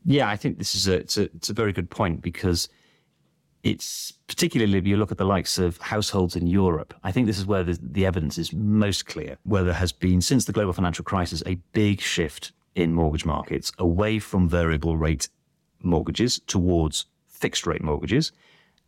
Yeah, 0.04 0.28
I 0.28 0.36
think 0.36 0.58
this 0.58 0.74
is 0.74 0.88
a 0.88 0.94
it's, 0.94 1.18
a 1.18 1.22
it's 1.22 1.50
a 1.50 1.52
very 1.52 1.72
good 1.72 1.90
point 1.90 2.22
because 2.22 2.68
it's 3.62 4.12
particularly 4.26 4.78
if 4.78 4.86
you 4.86 4.96
look 4.96 5.12
at 5.12 5.18
the 5.18 5.24
likes 5.24 5.58
of 5.58 5.76
households 5.78 6.36
in 6.36 6.46
Europe. 6.46 6.94
I 7.04 7.12
think 7.12 7.26
this 7.26 7.38
is 7.38 7.44
where 7.44 7.62
the, 7.62 7.78
the 7.82 8.06
evidence 8.06 8.38
is 8.38 8.52
most 8.52 9.06
clear, 9.06 9.36
where 9.42 9.62
there 9.62 9.74
has 9.74 9.92
been 9.92 10.22
since 10.22 10.46
the 10.46 10.52
global 10.52 10.72
financial 10.72 11.04
crisis 11.04 11.42
a 11.44 11.56
big 11.72 12.00
shift 12.00 12.52
in 12.74 12.94
mortgage 12.94 13.26
markets 13.26 13.72
away 13.78 14.18
from 14.18 14.48
variable 14.48 14.96
rate 14.96 15.28
mortgages 15.82 16.40
towards 16.46 17.06
fixed 17.26 17.66
rate 17.66 17.82
mortgages, 17.82 18.32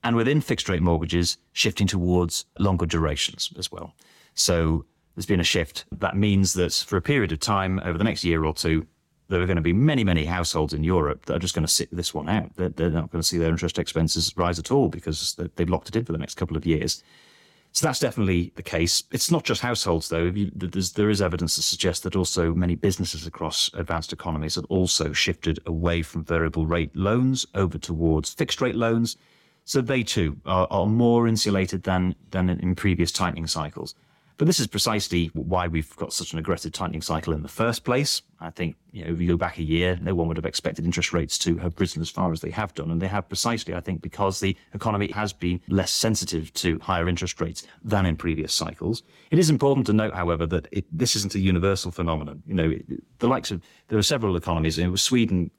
and 0.05 0.17
within 0.17 0.41
fixed 0.41 0.69
rate 0.69 0.83
mortgages 0.83 1.39
shifting 1.53 1.87
towards 1.87 2.45
longer 2.59 2.87
durations 2.87 3.53
as 3.59 3.71
well. 3.71 3.95
So 4.35 4.85
there's 5.15 5.27
been 5.27 5.41
a 5.41 5.45
shift 5.45 5.85
that 5.93 6.17
means 6.17 6.55
that 6.55 6.73
for 6.73 6.97
a 6.97 7.03
period 7.03 7.33
of 7.33 7.41
time 7.41 7.81
over 7.85 7.99
the 7.99 8.05
next 8.05 8.25
year 8.25 8.45
or 8.45 8.55
two, 8.55 8.87
there 9.29 9.41
are 9.41 9.47
going 9.47 9.57
to 9.57 9.63
be 9.63 9.73
many, 9.73 10.05
many 10.05 10.25
households 10.25 10.75
in 10.75 10.85
Europe 10.85 11.27
that 11.27 11.37
are 11.37 11.39
just 11.39 11.55
going 11.55 11.67
to 11.67 11.73
sit 11.73 11.95
this 11.95 12.13
one 12.13 12.29
out. 12.29 12.55
They're, 12.57 12.69
they're 12.69 12.91
not 12.91 13.11
going 13.11 13.23
to 13.23 13.27
see 13.27 13.39
their 13.39 13.51
interest 13.51 13.79
expenses 13.79 14.37
rise 14.37 14.59
at 14.59 14.71
all 14.71 14.89
because 14.89 15.39
they've 15.57 15.69
locked 15.69 15.89
it 15.89 15.97
in 15.97 16.05
for 16.05 16.13
the 16.13 16.19
next 16.19 16.35
couple 16.35 16.57
of 16.57 16.67
years. 16.67 17.03
So 17.73 17.87
that's 17.87 18.01
definitely 18.01 18.53
the 18.57 18.63
case. 18.63 19.05
It's 19.13 19.31
not 19.31 19.45
just 19.45 19.63
households, 19.63 20.11
though. 20.11 20.25
You, 20.25 20.51
there 20.55 21.09
is 21.09 21.23
evidence 21.23 21.55
to 21.55 21.63
suggest 21.63 22.03
that 22.03 22.17
also 22.17 22.53
many 22.53 22.75
businesses 22.75 23.27
across 23.27 23.71
advanced 23.73 24.13
economies 24.13 24.57
have 24.57 24.67
also 24.67 25.15
shifted 25.15 25.59
away 25.65 26.03
from 26.03 26.25
variable 26.25 26.67
rate 26.67 26.95
loans 26.95 27.47
over 27.55 27.79
towards 27.79 28.35
fixed 28.35 28.61
rate 28.61 28.75
loans. 28.75 29.17
So 29.65 29.81
they 29.81 30.03
too 30.03 30.39
are, 30.45 30.67
are 30.71 30.87
more 30.87 31.29
insulated 31.29 31.85
than, 31.85 32.15
than 32.31 32.51
in 32.51 32.75
previous 32.75 33.13
tightening 33.13 33.47
cycles. 33.47 33.95
But 34.39 34.47
this 34.47 34.59
is 34.59 34.67
precisely 34.67 35.27
why 35.35 35.69
we've 35.69 35.95
got 35.97 36.13
such 36.13 36.33
an 36.33 36.39
aggressive 36.41 36.73
tightening 36.73 37.03
cycle 37.03 37.33
in 37.33 37.43
the 37.43 37.49
first 37.49 37.85
place. 37.85 38.23
I 38.41 38.51
think, 38.51 38.75
you 38.91 39.05
know, 39.05 39.13
if 39.13 39.21
you 39.21 39.29
go 39.29 39.37
back 39.37 39.59
a 39.59 39.63
year, 39.63 39.99
no 40.03 40.17
one 40.17 40.27
would 40.27 40.37
have 40.37 40.47
expected 40.47 40.85
interest 40.85 41.13
rates 41.13 41.39
to 41.39 41.59
have 41.59 41.79
risen 41.79 42.03
as 42.03 42.11
far 42.11 42.33
as 42.33 42.41
they 42.41 42.51
have 42.51 42.75
done. 42.75 42.91
And 42.91 43.01
they 43.01 43.07
have 43.07 43.29
precisely, 43.29 43.73
I 43.73 43.81
think, 43.81 44.03
because 44.03 44.41
the 44.41 44.57
economy 44.75 45.13
has 45.13 45.33
been 45.33 45.61
less 45.69 45.93
sensitive 45.93 46.53
to 46.55 46.81
higher 46.81 47.09
interest 47.09 47.41
rates 47.41 47.65
than 47.85 48.05
in 48.05 48.17
previous 48.17 48.53
cycles. 48.53 49.05
It 49.31 49.39
is 49.39 49.49
important 49.49 49.87
to 49.89 49.93
note, 49.93 50.15
however, 50.15 50.47
that 50.47 50.67
it, 50.73 50.87
this 50.91 51.15
isn't 51.15 51.37
a 51.37 51.39
universal 51.39 51.93
phenomenon. 51.93 52.43
You 52.47 52.55
know, 52.55 52.75
the 53.21 53.29
likes 53.29 53.53
of, 53.53 53.63
there 53.89 53.99
are 53.99 54.03
several 54.03 54.35
economies, 54.35 54.77
and 54.77 54.99
Sweden 54.99 55.53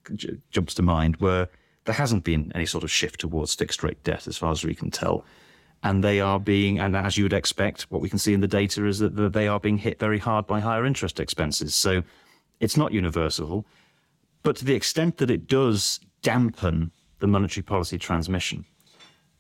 jumps 0.50 0.74
to 0.74 0.82
mind, 0.82 1.18
where 1.18 1.48
there 1.86 1.96
hasn't 1.96 2.24
been 2.24 2.52
any 2.56 2.65
sort 2.65 2.84
of 2.84 2.91
shift 2.91 3.19
towards 3.19 3.56
fixed 3.56 3.84
rate 3.84 4.04
debt 4.04 4.28
as 4.28 4.38
far 4.38 4.52
as 4.52 4.63
we 4.63 4.76
can 4.76 4.91
tell 4.91 5.26
and 5.84 6.04
they 6.04 6.22
are 6.22 6.39
being, 6.39 6.80
and 6.80 6.96
as 6.96 7.17
you 7.17 7.26
would 7.26 7.34
expect, 7.34 7.84
what 7.91 8.02
we 8.02 8.10
can 8.10 8.17
see 8.17 8.34
in 8.34 8.39
the 8.39 8.48
data 8.48 8.86
is 8.86 9.00
that 9.00 9.34
they 9.34 9.48
are 9.50 9.60
being 9.60 9.78
hit 9.78 10.00
very 10.00 10.17
hard 10.17 10.48
by 10.48 10.62
higher 10.62 10.86
interest 10.86 11.19
expenses. 11.19 11.76
So 11.76 12.04
it's 12.62 12.78
not 12.78 12.93
universal, 12.93 13.65
but 14.43 14.56
to 14.58 14.65
the 14.65 14.76
extent 14.76 15.17
that 15.17 15.30
it 15.30 15.48
does 15.48 16.00
dampen 16.22 16.91
the 17.19 17.28
monetary 17.28 17.63
policy 17.63 17.98
transmission, 17.98 18.65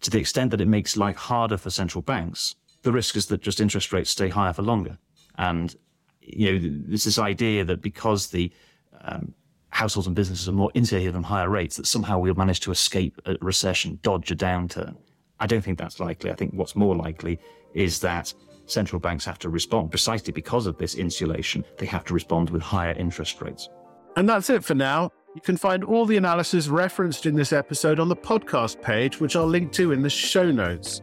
to 0.01 0.09
the 0.09 0.19
extent 0.19 0.51
that 0.51 0.59
it 0.59 0.67
makes 0.67 0.97
life 0.97 1.15
harder 1.15 1.55
for 1.57 1.69
central 1.69 2.01
banks, 2.01 2.55
the 2.81 2.91
risk 2.91 3.15
is 3.15 3.27
that 3.27 3.41
just 3.41 3.61
interest 3.61 3.93
rates 3.93 4.09
stay 4.09 4.27
higher 4.27 4.51
for 4.51 4.63
longer. 4.63 4.97
And 5.37 5.73
you 6.19 6.51
know, 6.51 6.81
there's 6.87 7.05
this 7.05 7.19
idea 7.19 7.63
that 7.63 7.81
because 7.81 8.27
the 8.27 8.51
um, 9.01 9.33
households 9.73 10.07
and 10.07 10.15
businesses 10.15 10.47
are 10.47 10.53
more 10.53 10.71
insulated 10.75 11.15
on 11.15 11.23
higher 11.23 11.49
rates, 11.49 11.77
that 11.77 11.87
somehow 11.87 12.19
we'll 12.19 12.35
manage 12.35 12.59
to 12.61 12.71
escape 12.71 13.19
a 13.25 13.35
recession, 13.41 13.99
dodge 14.03 14.31
a 14.31 14.35
downturn. 14.35 14.95
I 15.39 15.47
don't 15.47 15.61
think 15.61 15.79
that's 15.79 15.99
likely. 15.99 16.31
I 16.31 16.35
think 16.35 16.53
what's 16.53 16.75
more 16.75 16.95
likely 16.95 17.39
is 17.73 17.99
that 18.01 18.33
central 18.67 18.99
banks 18.99 19.25
have 19.25 19.39
to 19.39 19.49
respond 19.49 19.89
precisely 19.89 20.31
because 20.31 20.67
of 20.67 20.77
this 20.77 20.95
insulation. 20.95 21.65
They 21.77 21.87
have 21.87 22.05
to 22.05 22.13
respond 22.13 22.51
with 22.51 22.61
higher 22.61 22.93
interest 22.93 23.41
rates. 23.41 23.69
And 24.15 24.29
that's 24.29 24.49
it 24.49 24.63
for 24.63 24.75
now. 24.75 25.11
You 25.33 25.41
can 25.41 25.57
find 25.57 25.83
all 25.83 26.05
the 26.05 26.17
analysis 26.17 26.67
referenced 26.67 27.25
in 27.25 27.35
this 27.35 27.51
episode 27.51 27.99
on 27.99 28.07
the 28.07 28.15
podcast 28.15 28.79
page, 28.81 29.19
which 29.19 29.35
I'll 29.35 29.47
link 29.47 29.71
to 29.73 29.91
in 29.91 30.03
the 30.03 30.09
show 30.09 30.51
notes. 30.51 31.01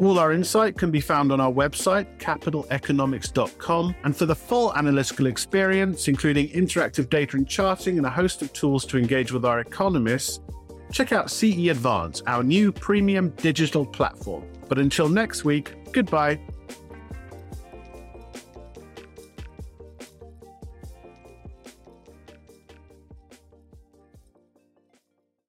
All 0.00 0.20
our 0.20 0.32
insight 0.32 0.78
can 0.78 0.92
be 0.92 1.00
found 1.00 1.32
on 1.32 1.40
our 1.40 1.50
website, 1.50 2.06
capitaleconomics.com. 2.18 3.94
And 4.04 4.16
for 4.16 4.26
the 4.26 4.34
full 4.34 4.72
analytical 4.74 5.26
experience, 5.26 6.06
including 6.06 6.48
interactive 6.50 7.10
data 7.10 7.36
and 7.36 7.48
charting 7.48 7.98
and 7.98 8.06
a 8.06 8.10
host 8.10 8.40
of 8.40 8.52
tools 8.52 8.84
to 8.86 8.98
engage 8.98 9.32
with 9.32 9.44
our 9.44 9.58
economists, 9.58 10.40
check 10.92 11.12
out 11.12 11.30
CE 11.32 11.68
Advance, 11.68 12.22
our 12.28 12.44
new 12.44 12.70
premium 12.70 13.30
digital 13.30 13.84
platform. 13.84 14.44
But 14.68 14.78
until 14.78 15.08
next 15.08 15.44
week, 15.44 15.74
goodbye. 15.92 16.38